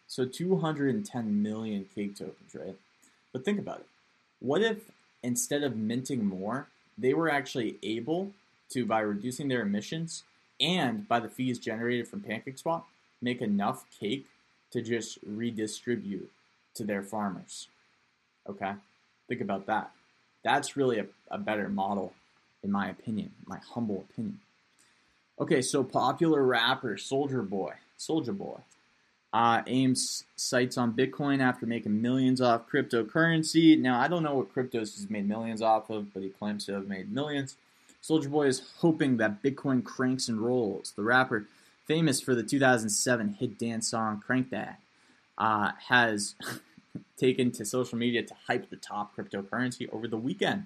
So 0.08 0.24
210 0.24 1.42
million 1.42 1.86
cake 1.94 2.16
tokens, 2.16 2.54
right? 2.54 2.76
But 3.37 3.44
think 3.44 3.59
about 3.59 3.81
it. 3.81 3.87
What 4.40 4.62
if 4.62 4.90
instead 5.22 5.62
of 5.62 5.77
minting 5.77 6.25
more, 6.25 6.68
they 6.96 7.12
were 7.12 7.29
actually 7.29 7.77
able 7.83 8.33
to, 8.70 8.87
by 8.87 9.01
reducing 9.01 9.49
their 9.49 9.61
emissions 9.61 10.22
and 10.59 11.07
by 11.07 11.20
the 11.20 11.29
fees 11.29 11.59
generated 11.59 12.09
from 12.09 12.22
PancakeSwap, 12.22 12.85
make 13.20 13.42
enough 13.42 13.85
cake 14.01 14.25
to 14.70 14.81
just 14.81 15.18
redistribute 15.22 16.31
to 16.77 16.85
their 16.85 17.03
farmers? 17.03 17.68
Okay? 18.49 18.72
Think 19.29 19.42
about 19.42 19.66
that. 19.66 19.90
That's 20.42 20.75
really 20.75 20.99
a, 20.99 21.05
a 21.31 21.37
better 21.37 21.68
model, 21.68 22.14
in 22.62 22.72
my 22.72 22.88
opinion, 22.88 23.33
my 23.46 23.59
humble 23.75 24.07
opinion. 24.11 24.40
Okay, 25.38 25.61
so 25.61 25.85
popular 25.85 26.42
rapper 26.42 26.94
Soulja 26.96 27.46
Boy, 27.46 27.75
Soulja 27.99 28.35
Boy, 28.35 28.61
uh, 29.37 29.62
aims 29.66 30.25
sights 30.35 30.79
on 30.79 30.94
Bitcoin 30.94 31.42
after 31.42 31.66
making 31.66 32.01
millions 32.01 32.40
off 32.40 32.66
cryptocurrency. 32.70 33.79
Now, 33.79 34.01
I 34.01 34.09
don't 34.09 34.22
know 34.22 34.35
what 34.35 34.55
cryptos 34.55 34.96
he's 34.96 35.11
made 35.11 35.29
millions 35.29 35.61
off 35.61 35.90
of, 35.90 36.14
but 36.14 36.22
he 36.22 36.31
claims 36.31 36.64
to 36.64 36.72
have 36.72 36.88
made 36.88 37.12
millions. 37.12 37.57
Soulja 38.03 38.31
Boy 38.31 38.46
is 38.46 38.62
hoping 38.79 39.18
that 39.18 39.42
Bitcoin 39.42 39.85
cranks 39.85 40.29
and 40.29 40.40
rolls. 40.40 40.94
The 40.96 41.03
rapper, 41.03 41.44
famous 41.85 42.18
for 42.18 42.35
the 42.35 42.42
2007 42.42 43.37
hit 43.38 43.59
dance 43.59 43.90
song 43.90 44.22
Crank 44.25 44.49
That, 44.49 44.81
uh, 45.37 45.72
has 45.88 46.35
taken 47.18 47.51
to 47.53 47.66
social 47.66 47.99
media 47.99 48.22
to 48.22 48.35
hype 48.46 48.70
the 48.70 48.77
top 48.77 49.14
cryptocurrency 49.14 49.87
over 49.92 50.09
the 50.09 50.16
weekend. 50.16 50.64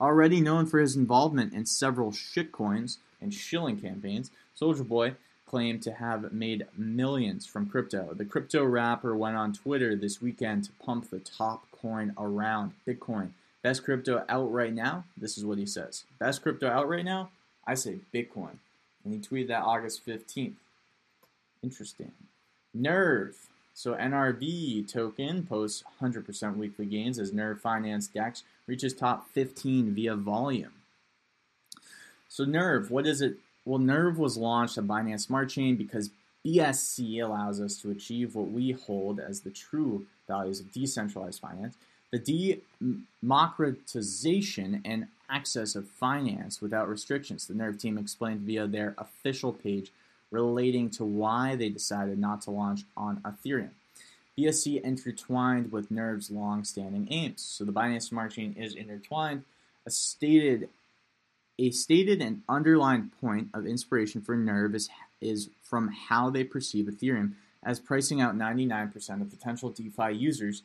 Already 0.00 0.40
known 0.40 0.66
for 0.66 0.80
his 0.80 0.96
involvement 0.96 1.52
in 1.52 1.66
several 1.66 2.10
shitcoins 2.10 2.96
and 3.20 3.32
shilling 3.32 3.80
campaigns, 3.80 4.32
Soulja 4.60 4.88
Boy 4.88 5.14
claimed 5.52 5.82
to 5.82 5.92
have 5.92 6.32
made 6.32 6.66
millions 6.78 7.44
from 7.44 7.68
crypto. 7.68 8.14
The 8.14 8.24
crypto 8.24 8.64
rapper 8.64 9.14
went 9.14 9.36
on 9.36 9.52
Twitter 9.52 9.94
this 9.94 10.22
weekend 10.22 10.64
to 10.64 10.70
pump 10.82 11.10
the 11.10 11.18
top 11.18 11.70
coin 11.70 12.14
around 12.16 12.72
Bitcoin. 12.88 13.32
Best 13.62 13.84
crypto 13.84 14.24
out 14.30 14.50
right 14.50 14.72
now? 14.72 15.04
This 15.14 15.36
is 15.36 15.44
what 15.44 15.58
he 15.58 15.66
says. 15.66 16.04
Best 16.18 16.42
crypto 16.42 16.70
out 16.70 16.88
right 16.88 17.04
now? 17.04 17.28
I 17.66 17.74
say 17.74 17.98
Bitcoin. 18.14 18.56
And 19.04 19.12
he 19.12 19.20
tweeted 19.20 19.48
that 19.48 19.64
August 19.64 20.06
15th. 20.06 20.54
Interesting. 21.62 22.12
Nerve. 22.72 23.36
So 23.74 23.92
NRV 23.92 24.90
token 24.90 25.44
posts 25.44 25.84
100% 26.00 26.56
weekly 26.56 26.86
gains 26.86 27.18
as 27.18 27.30
Nerve 27.30 27.60
Finance 27.60 28.06
DEX 28.06 28.42
reaches 28.66 28.94
top 28.94 29.28
15 29.28 29.94
via 29.94 30.16
volume. 30.16 30.72
So 32.26 32.44
Nerve, 32.44 32.90
what 32.90 33.06
is 33.06 33.20
it 33.20 33.36
well, 33.64 33.78
Nerve 33.78 34.18
was 34.18 34.36
launched 34.36 34.78
on 34.78 34.88
Binance 34.88 35.20
Smart 35.20 35.48
Chain 35.48 35.76
because 35.76 36.10
BSC 36.44 37.22
allows 37.22 37.60
us 37.60 37.76
to 37.78 37.90
achieve 37.90 38.34
what 38.34 38.50
we 38.50 38.72
hold 38.72 39.20
as 39.20 39.40
the 39.40 39.50
true 39.50 40.06
values 40.26 40.60
of 40.60 40.72
decentralized 40.72 41.40
finance 41.40 41.76
the 42.12 42.60
democratization 43.22 44.82
and 44.84 45.06
access 45.30 45.74
of 45.74 45.88
finance 45.88 46.60
without 46.60 46.88
restrictions. 46.88 47.46
The 47.46 47.54
Nerve 47.54 47.78
team 47.78 47.96
explained 47.96 48.40
via 48.40 48.66
their 48.66 48.94
official 48.98 49.52
page 49.52 49.90
relating 50.30 50.90
to 50.90 51.04
why 51.04 51.56
they 51.56 51.70
decided 51.70 52.18
not 52.18 52.42
to 52.42 52.50
launch 52.50 52.82
on 52.96 53.22
Ethereum. 53.24 53.70
BSC 54.38 54.82
intertwined 54.82 55.72
with 55.72 55.90
Nerve's 55.90 56.30
long-standing 56.30 57.08
aims. 57.10 57.42
So 57.42 57.64
the 57.64 57.72
Binance 57.72 58.04
Smart 58.04 58.32
Chain 58.32 58.54
is 58.58 58.74
intertwined. 58.74 59.44
A 59.86 59.90
stated 59.90 60.68
a 61.58 61.70
stated 61.70 62.20
and 62.22 62.42
underlined 62.48 63.12
point 63.20 63.48
of 63.54 63.66
inspiration 63.66 64.20
for 64.20 64.36
Nerve 64.36 64.74
is, 64.74 64.88
is 65.20 65.50
from 65.62 65.88
how 65.88 66.30
they 66.30 66.44
perceive 66.44 66.86
Ethereum 66.86 67.34
as 67.62 67.78
pricing 67.78 68.20
out 68.20 68.36
99% 68.36 69.20
of 69.20 69.30
potential 69.30 69.70
DeFi 69.70 70.12
users 70.12 70.62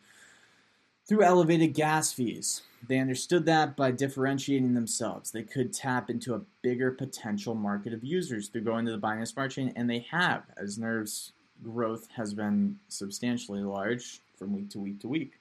through 1.08 1.24
elevated 1.24 1.74
gas 1.74 2.12
fees. 2.12 2.64
They 2.88 3.00
understood 3.00 3.46
that 3.46 3.76
by 3.76 3.92
differentiating 3.92 4.74
themselves, 4.74 5.32
they 5.32 5.44
could 5.44 5.74
tap 5.74 6.10
into 6.10 6.34
a 6.34 6.42
bigger 6.62 6.92
potential 6.92 7.56
market 7.56 7.94
of 7.94 8.04
users 8.04 8.50
through 8.50 8.62
going 8.62 8.86
to 8.86 8.92
the 8.92 9.00
Binance 9.00 9.30
Smart 9.30 9.52
Chain, 9.52 9.72
and 9.76 9.90
they 9.90 10.06
have, 10.12 10.44
as 10.58 10.78
Nerve's 10.78 11.32
growth 11.64 12.08
has 12.16 12.34
been 12.34 12.78
substantially 12.88 13.62
large 13.62 14.20
from 14.38 14.54
week 14.54 14.70
to 14.72 14.80
week 14.80 15.00
to 15.02 15.08
week. 15.08 15.34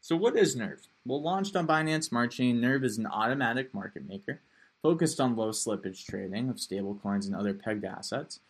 So, 0.00 0.16
what 0.16 0.36
is 0.36 0.56
Nerve? 0.56 0.86
Well, 1.04 1.20
launched 1.20 1.56
on 1.56 1.66
Binance 1.66 2.04
Smart 2.04 2.30
Chain, 2.30 2.60
Nerve 2.60 2.84
is 2.84 2.96
an 2.96 3.06
automatic 3.06 3.74
market 3.74 4.08
maker 4.08 4.40
focused 4.82 5.20
on 5.20 5.36
low 5.36 5.50
slippage 5.50 6.04
trading 6.04 6.48
of 6.48 6.56
stablecoins 6.56 7.26
and 7.26 7.34
other 7.34 7.54
pegged 7.54 7.84
assets. 7.84 8.40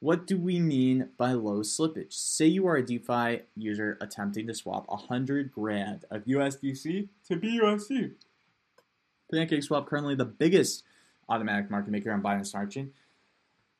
What 0.00 0.26
do 0.26 0.38
we 0.38 0.58
mean 0.58 1.10
by 1.16 1.32
low 1.32 1.60
slippage? 1.60 2.12
Say 2.12 2.46
you 2.46 2.66
are 2.66 2.76
a 2.76 2.84
DeFi 2.84 3.42
user 3.56 3.96
attempting 4.00 4.46
to 4.46 4.54
swap 4.54 4.88
100 4.88 5.52
grand 5.52 6.04
of 6.10 6.24
USDC 6.24 7.08
to 7.28 7.36
BUSD. 7.36 8.12
PancakeSwap, 9.32 9.86
currently 9.86 10.14
the 10.14 10.24
biggest 10.24 10.82
automatic 11.28 11.68
market 11.70 11.90
maker 11.90 12.12
on 12.12 12.22
Binance 12.22 12.46
Smart 12.48 12.70
Chain, 12.70 12.92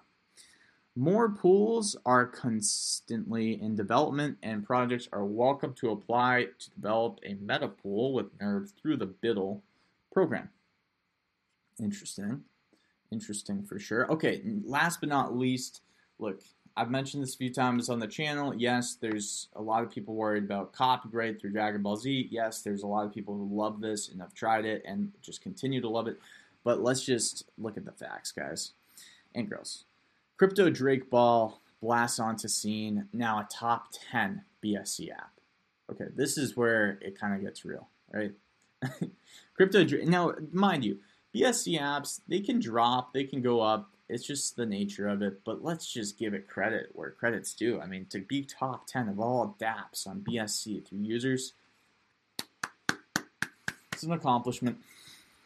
More 0.97 1.29
pools 1.29 1.97
are 2.05 2.27
constantly 2.27 3.61
in 3.61 3.77
development, 3.77 4.38
and 4.42 4.64
projects 4.64 5.09
are 5.12 5.25
welcome 5.25 5.73
to 5.75 5.90
apply 5.90 6.49
to 6.59 6.70
develop 6.70 7.20
a 7.25 7.35
meta 7.35 7.68
pool 7.68 8.12
with 8.12 8.27
Nerve 8.40 8.73
through 8.81 8.97
the 8.97 9.07
Biddle 9.07 9.62
program. 10.12 10.49
Interesting. 11.81 12.43
Interesting 13.11 13.63
for 13.63 13.79
sure. 13.79 14.11
Okay, 14.11 14.43
last 14.65 15.01
but 15.01 15.09
not 15.09 15.37
least, 15.37 15.83
look, 16.19 16.41
I've 16.77 16.91
mentioned 16.91 17.23
this 17.23 17.35
a 17.35 17.39
few 17.39 17.53
times 17.53 17.89
on 17.89 18.01
the 18.01 18.07
channel. 18.07 18.55
Yes, 18.55 18.97
there's 19.01 19.49
a 19.55 19.63
lot 19.63 19.85
of 19.85 19.91
people 19.91 20.15
worried 20.15 20.45
about 20.45 20.73
copyright 20.73 21.41
through 21.41 21.51
Dragon 21.51 21.83
Ball 21.83 21.97
Z. 21.97 22.29
Yes, 22.31 22.63
there's 22.63 22.83
a 22.83 22.87
lot 22.87 23.07
of 23.07 23.15
people 23.15 23.35
who 23.35 23.49
love 23.57 23.81
this 23.81 24.09
and 24.09 24.21
have 24.21 24.35
tried 24.35 24.65
it 24.65 24.83
and 24.85 25.13
just 25.23 25.41
continue 25.41 25.81
to 25.81 25.89
love 25.89 26.09
it. 26.09 26.19
But 26.65 26.81
let's 26.81 27.05
just 27.05 27.45
look 27.59 27.77
at 27.77 27.85
the 27.85 27.93
facts, 27.93 28.33
guys 28.33 28.73
and 29.35 29.49
girls. 29.49 29.85
Crypto 30.37 30.71
Drake 30.71 31.11
Ball 31.11 31.61
blasts 31.81 32.19
onto 32.19 32.49
scene, 32.49 33.09
now 33.13 33.39
a 33.39 33.49
top 33.51 33.89
10 34.11 34.43
BSC 34.63 35.13
app. 35.13 35.33
Okay, 35.93 36.07
this 36.17 36.39
is 36.39 36.57
where 36.57 36.99
it 37.03 37.19
kind 37.19 37.35
of 37.35 37.43
gets 37.43 37.65
real, 37.65 37.89
right? 38.13 38.33
Crypto 39.55 39.85
Drake, 39.85 40.09
now, 40.09 40.35
mind 40.53 40.85
you, 40.85 40.99
BSC 41.35 41.81
apps, 41.81 42.20
they 42.29 42.40
can 42.40 42.61
drop, 42.61 43.12
they 43.12 43.25
can 43.25 43.42
go 43.42 43.61
up. 43.61 43.90
It's 44.09 44.25
just 44.25 44.57
the 44.57 44.66
nature 44.66 45.09
of 45.09 45.23
it. 45.23 45.40
But 45.44 45.64
let's 45.64 45.90
just 45.90 46.18
give 46.18 46.35
it 46.35 46.49
credit 46.49 46.90
where 46.92 47.11
credit's 47.11 47.55
due. 47.55 47.81
I 47.81 47.87
mean, 47.87 48.07
to 48.11 48.20
be 48.20 48.42
top 48.42 48.87
10 48.87 49.09
of 49.09 49.18
all 49.18 49.57
dApps 49.59 50.07
on 50.07 50.20
BSC 50.20 50.87
through 50.87 50.99
users, 50.99 51.55
it's 53.92 54.03
an 54.03 54.12
accomplishment. 54.12 54.79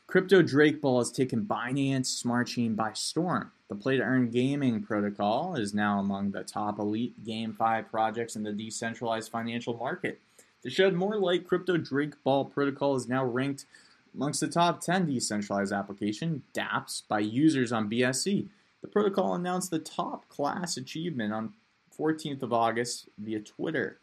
Crypto 0.07 0.41
Drake 0.41 0.81
Ball 0.81 1.01
has 1.01 1.13
taken 1.13 1.45
Binance 1.45 2.07
Smart 2.07 2.49
Chain 2.49 2.75
by 2.75 2.95
storm. 2.95 3.53
The 3.69 3.75
Play 3.75 3.99
to 3.99 4.03
Earn 4.03 4.31
Gaming 4.31 4.83
protocol 4.83 5.55
is 5.55 5.75
now 5.75 6.01
among 6.01 6.31
the 6.31 6.43
top 6.43 6.79
elite 6.79 7.23
GameFi 7.25 7.91
projects 7.91 8.35
in 8.35 8.43
the 8.43 8.53
decentralized 8.53 9.31
financial 9.31 9.77
market. 9.77 10.21
To 10.63 10.71
shed 10.71 10.95
more 10.95 11.19
light, 11.19 11.47
Crypto 11.47 11.77
Drake 11.77 12.15
Ball 12.25 12.47
protocol 12.47 12.97
is 12.97 13.07
now 13.07 13.23
ranked 13.23 13.67
amongst 14.15 14.41
the 14.41 14.49
top 14.49 14.81
10 14.81 15.07
decentralized 15.07 15.73
application 15.73 16.43
dApps 16.55 17.03
by 17.09 17.21
users 17.21 17.73
on 17.73 17.91
BSC. 17.91 18.49
The 18.81 18.89
protocol 18.89 19.35
announced 19.35 19.71
the 19.71 19.79
top 19.79 20.29
class 20.29 20.77
achievement 20.77 21.33
on 21.33 21.55
14th 21.99 22.43
of 22.43 22.53
August 22.53 23.09
via 23.19 23.41
Twitter. 23.41 23.99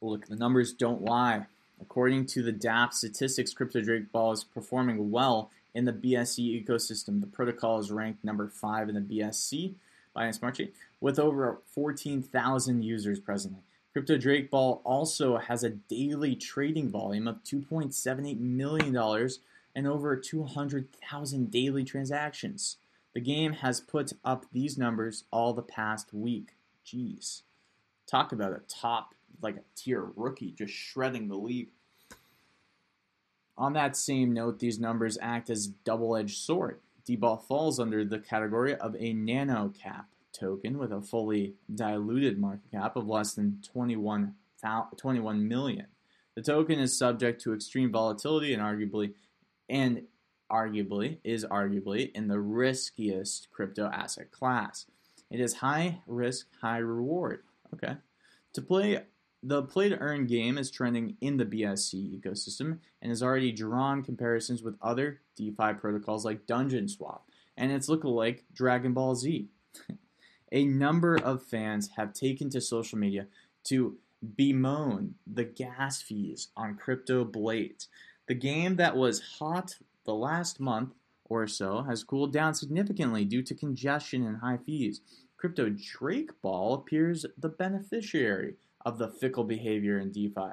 Look, 0.00 0.26
the 0.26 0.36
numbers 0.36 0.72
don't 0.72 1.02
lie. 1.02 1.46
According 1.80 2.26
to 2.26 2.42
the 2.42 2.52
dApp 2.52 2.92
statistics, 2.92 3.54
Crypto 3.54 3.80
Drake 3.80 4.12
Ball 4.12 4.32
is 4.32 4.44
performing 4.44 5.10
well 5.10 5.50
in 5.74 5.84
the 5.84 5.92
BSC 5.92 6.64
ecosystem. 6.64 7.20
The 7.20 7.26
protocol 7.26 7.78
is 7.78 7.90
ranked 7.90 8.24
number 8.24 8.48
five 8.48 8.88
in 8.88 8.94
the 8.94 9.00
BSC 9.00 9.74
by 10.12 10.30
Smart 10.30 10.56
Chain 10.56 10.72
with 11.00 11.18
over 11.18 11.60
14,000 11.72 12.82
users 12.82 13.20
presently. 13.20 13.60
Crypto 13.92 14.16
Drake 14.16 14.50
Ball 14.50 14.80
also 14.84 15.38
has 15.38 15.64
a 15.64 15.70
daily 15.70 16.36
trading 16.36 16.88
volume 16.88 17.26
of 17.26 17.42
$2.78 17.42 18.38
million 18.38 19.28
and 19.74 19.86
over 19.86 20.16
200,000 20.16 21.50
daily 21.50 21.82
transactions. 21.82 22.76
The 23.14 23.20
game 23.20 23.54
has 23.54 23.80
put 23.80 24.12
up 24.24 24.46
these 24.52 24.78
numbers 24.78 25.24
all 25.32 25.52
the 25.52 25.62
past 25.62 26.14
week. 26.14 26.54
Jeez. 26.86 27.42
Talk 28.06 28.30
about 28.30 28.52
a 28.52 28.62
top 28.68 29.14
like 29.42 29.56
a 29.56 29.64
tier 29.74 30.06
rookie 30.14 30.52
just 30.52 30.72
shredding 30.72 31.26
the 31.26 31.36
league. 31.36 31.70
On 33.58 33.72
that 33.72 33.96
same 33.96 34.32
note, 34.32 34.60
these 34.60 34.78
numbers 34.78 35.18
act 35.20 35.50
as 35.50 35.66
double-edged 35.66 36.38
sword. 36.38 36.78
D-Ball 37.04 37.38
falls 37.38 37.80
under 37.80 38.04
the 38.04 38.20
category 38.20 38.74
of 38.76 38.94
a 38.98 39.12
nano 39.12 39.72
cap 39.76 40.06
token 40.32 40.78
with 40.78 40.92
a 40.92 41.00
fully 41.00 41.54
diluted 41.74 42.38
market 42.38 42.70
cap 42.70 42.96
of 42.96 43.06
less 43.08 43.34
than 43.34 43.60
21, 43.72 44.34
21 44.96 45.48
million. 45.48 45.86
The 46.36 46.42
token 46.42 46.78
is 46.78 46.96
subject 46.96 47.42
to 47.42 47.54
extreme 47.54 47.92
volatility 47.92 48.54
and 48.54 48.62
arguably 48.62 49.14
and 49.68 50.02
arguably 50.50 51.18
is 51.24 51.44
arguably 51.44 52.10
in 52.12 52.28
the 52.28 52.40
riskiest 52.40 53.48
crypto 53.50 53.86
asset 53.86 54.30
class. 54.30 54.86
It 55.30 55.40
is 55.40 55.54
high 55.54 56.00
risk, 56.06 56.46
high 56.60 56.78
reward. 56.78 57.42
Okay. 57.74 57.96
To 58.54 58.62
play 58.62 59.04
the 59.42 59.62
play 59.62 59.88
to 59.88 59.98
earn 59.98 60.26
game 60.26 60.58
is 60.58 60.70
trending 60.70 61.16
in 61.20 61.38
the 61.38 61.46
BSC 61.46 62.20
ecosystem 62.20 62.78
and 63.00 63.10
has 63.10 63.22
already 63.22 63.52
drawn 63.52 64.02
comparisons 64.02 64.62
with 64.62 64.76
other 64.82 65.20
DeFi 65.36 65.74
protocols 65.78 66.24
like 66.24 66.46
Dungeon 66.46 66.88
Swap 66.88 67.26
and 67.56 67.72
its 67.72 67.88
lookalike 67.88 68.40
Dragon 68.52 68.92
Ball 68.92 69.14
Z. 69.14 69.48
a 70.52 70.64
number 70.64 71.16
of 71.16 71.42
fans 71.42 71.90
have 71.96 72.12
taken 72.12 72.50
to 72.50 72.60
social 72.60 72.98
media 72.98 73.26
to 73.64 73.98
bemoan 74.36 75.14
the 75.26 75.44
gas 75.44 76.02
fees 76.02 76.48
on 76.56 76.76
Crypto 76.76 77.24
Blades. 77.24 77.88
The 78.26 78.34
game 78.34 78.76
that 78.76 78.96
was 78.96 79.38
hot 79.38 79.76
the 80.04 80.14
last 80.14 80.60
month 80.60 80.94
or 81.24 81.46
so 81.46 81.82
has 81.82 82.04
cooled 82.04 82.32
down 82.32 82.54
significantly 82.54 83.24
due 83.24 83.42
to 83.42 83.54
congestion 83.54 84.26
and 84.26 84.38
high 84.38 84.58
fees. 84.58 85.00
Crypto 85.36 85.70
Drake 85.70 86.30
Ball 86.42 86.74
appears 86.74 87.24
the 87.38 87.48
beneficiary 87.48 88.56
of 88.84 88.98
the 88.98 89.08
fickle 89.08 89.44
behavior 89.44 89.98
in 89.98 90.10
DeFi. 90.10 90.52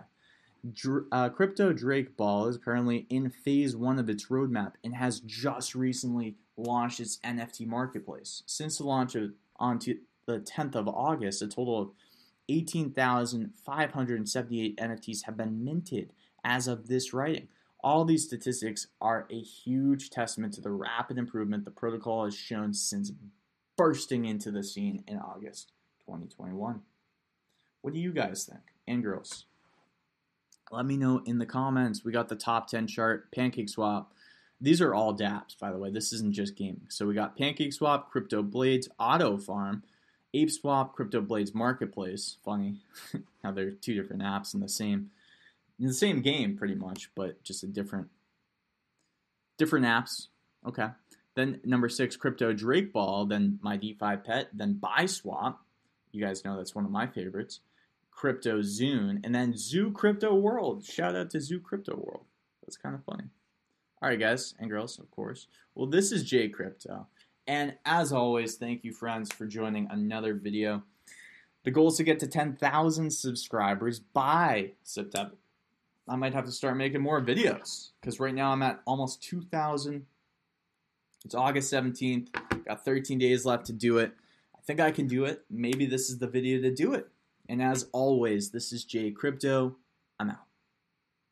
Dr- 0.73 1.05
uh, 1.11 1.29
Crypto 1.29 1.73
Drake 1.73 2.15
Ball 2.15 2.47
is 2.47 2.57
currently 2.57 3.05
in 3.09 3.29
phase 3.29 3.75
one 3.75 3.99
of 3.99 4.09
its 4.09 4.27
roadmap 4.27 4.73
and 4.83 4.95
has 4.95 5.19
just 5.19 5.75
recently 5.75 6.35
launched 6.55 6.99
its 6.99 7.17
NFT 7.17 7.67
marketplace. 7.67 8.43
Since 8.45 8.77
the 8.77 8.85
launch 8.85 9.15
of 9.15 9.31
on 9.59 9.79
the 10.25 10.39
10th 10.39 10.75
of 10.75 10.87
August, 10.87 11.41
a 11.41 11.47
total 11.47 11.81
of 11.81 11.89
18,578 12.49 14.77
NFTs 14.77 15.25
have 15.25 15.35
been 15.37 15.63
minted 15.63 16.13
as 16.43 16.67
of 16.67 16.87
this 16.87 17.13
writing. 17.13 17.47
All 17.83 18.05
these 18.05 18.23
statistics 18.23 18.87
are 18.99 19.27
a 19.29 19.39
huge 19.39 20.09
testament 20.09 20.53
to 20.53 20.61
the 20.61 20.71
rapid 20.71 21.17
improvement 21.17 21.65
the 21.65 21.71
protocol 21.71 22.25
has 22.25 22.35
shown 22.35 22.73
since 22.73 23.11
bursting 23.77 24.25
into 24.25 24.51
the 24.51 24.63
scene 24.63 25.03
in 25.07 25.19
August 25.19 25.71
2021. 26.05 26.81
What 27.81 27.93
do 27.93 27.99
you 27.99 28.11
guys 28.11 28.45
think? 28.45 28.61
And 28.87 29.03
girls? 29.03 29.45
Let 30.71 30.85
me 30.85 30.97
know 30.97 31.21
in 31.25 31.37
the 31.37 31.45
comments. 31.45 32.03
We 32.03 32.11
got 32.11 32.27
the 32.27 32.35
top 32.35 32.67
10 32.67 32.87
chart, 32.87 33.31
Pancake 33.31 33.69
Swap. 33.69 34.11
These 34.59 34.81
are 34.81 34.93
all 34.93 35.15
dApps, 35.15 35.57
by 35.59 35.71
the 35.71 35.77
way. 35.77 35.91
This 35.91 36.11
isn't 36.13 36.33
just 36.33 36.55
gaming. 36.55 36.87
So 36.89 37.05
we 37.05 37.13
got 37.13 37.37
Pancake 37.37 37.73
Swap, 37.73 38.11
Crypto 38.11 38.41
Blades, 38.41 38.89
Auto 38.99 39.37
Farm, 39.37 39.83
Ape 40.33 40.49
Swap, 40.49 40.95
Crypto 40.95 41.21
Blades 41.21 41.53
Marketplace. 41.53 42.37
Funny 42.43 42.81
how 43.43 43.51
they're 43.51 43.71
two 43.71 43.93
different 43.93 44.23
apps 44.23 44.53
in 44.53 44.59
the 44.59 44.69
same 44.69 45.11
in 45.79 45.85
the 45.85 45.93
same 45.93 46.21
game 46.21 46.57
pretty 46.57 46.73
much, 46.73 47.11
but 47.15 47.43
just 47.43 47.63
a 47.63 47.67
different 47.67 48.07
different 49.57 49.85
apps. 49.85 50.27
Okay. 50.65 50.87
Then 51.35 51.61
number 51.63 51.87
six, 51.87 52.15
Crypto 52.15 52.51
Drake 52.51 52.91
Ball, 52.91 53.27
then 53.27 53.59
my 53.61 53.77
DeFi 53.77 54.17
pet, 54.25 54.49
then 54.53 54.79
Biswap. 54.81 55.57
You 56.11 56.25
guys 56.25 56.43
know 56.43 56.57
that's 56.57 56.73
one 56.73 56.85
of 56.85 56.89
my 56.89 57.05
favorites. 57.05 57.59
Crypto 58.09 58.63
Zoon, 58.63 59.21
and 59.23 59.35
then 59.35 59.55
Zoo 59.55 59.91
Crypto 59.91 60.33
World. 60.33 60.83
Shout 60.83 61.15
out 61.15 61.29
to 61.29 61.39
Zoo 61.39 61.59
Crypto 61.59 61.95
World. 61.95 62.25
That's 62.63 62.75
kind 62.75 62.95
of 62.95 63.03
funny. 63.03 63.25
All 63.99 64.09
right, 64.09 64.19
guys 64.19 64.53
and 64.59 64.69
girls, 64.69 64.99
of 64.99 65.09
course. 65.09 65.47
Well, 65.73 65.87
this 65.87 66.11
is 66.11 66.23
Jay 66.23 66.49
Crypto. 66.49 67.07
And 67.47 67.73
as 67.83 68.13
always, 68.13 68.55
thank 68.55 68.83
you, 68.83 68.93
friends, 68.93 69.33
for 69.33 69.47
joining 69.47 69.87
another 69.89 70.35
video. 70.35 70.83
The 71.63 71.71
goal 71.71 71.87
is 71.87 71.97
to 71.97 72.03
get 72.03 72.19
to 72.19 72.27
10,000 72.27 73.09
subscribers 73.11 73.99
by 73.99 74.73
September. 74.83 75.35
I 76.07 76.15
might 76.15 76.33
have 76.33 76.45
to 76.45 76.51
start 76.51 76.77
making 76.77 77.01
more 77.01 77.21
videos 77.21 77.89
because 77.99 78.19
right 78.19 78.35
now 78.35 78.51
I'm 78.51 78.61
at 78.61 78.81
almost 78.85 79.23
2,000. 79.23 80.05
It's 81.25 81.35
August 81.35 81.73
17th. 81.73 82.29
Got 82.65 82.85
13 82.85 83.17
days 83.17 83.45
left 83.45 83.65
to 83.65 83.73
do 83.73 83.97
it. 83.97 84.13
I 84.55 84.61
think 84.61 84.79
I 84.79 84.91
can 84.91 85.07
do 85.07 85.25
it. 85.25 85.43
Maybe 85.49 85.87
this 85.87 86.09
is 86.09 86.19
the 86.19 86.27
video 86.27 86.61
to 86.61 86.71
do 86.71 86.93
it. 86.93 87.07
And 87.49 87.63
as 87.63 87.87
always, 87.93 88.51
this 88.51 88.71
is 88.71 88.83
Jay 88.85 89.09
Crypto. 89.09 89.75
I'm 90.19 90.29
out. 90.29 90.46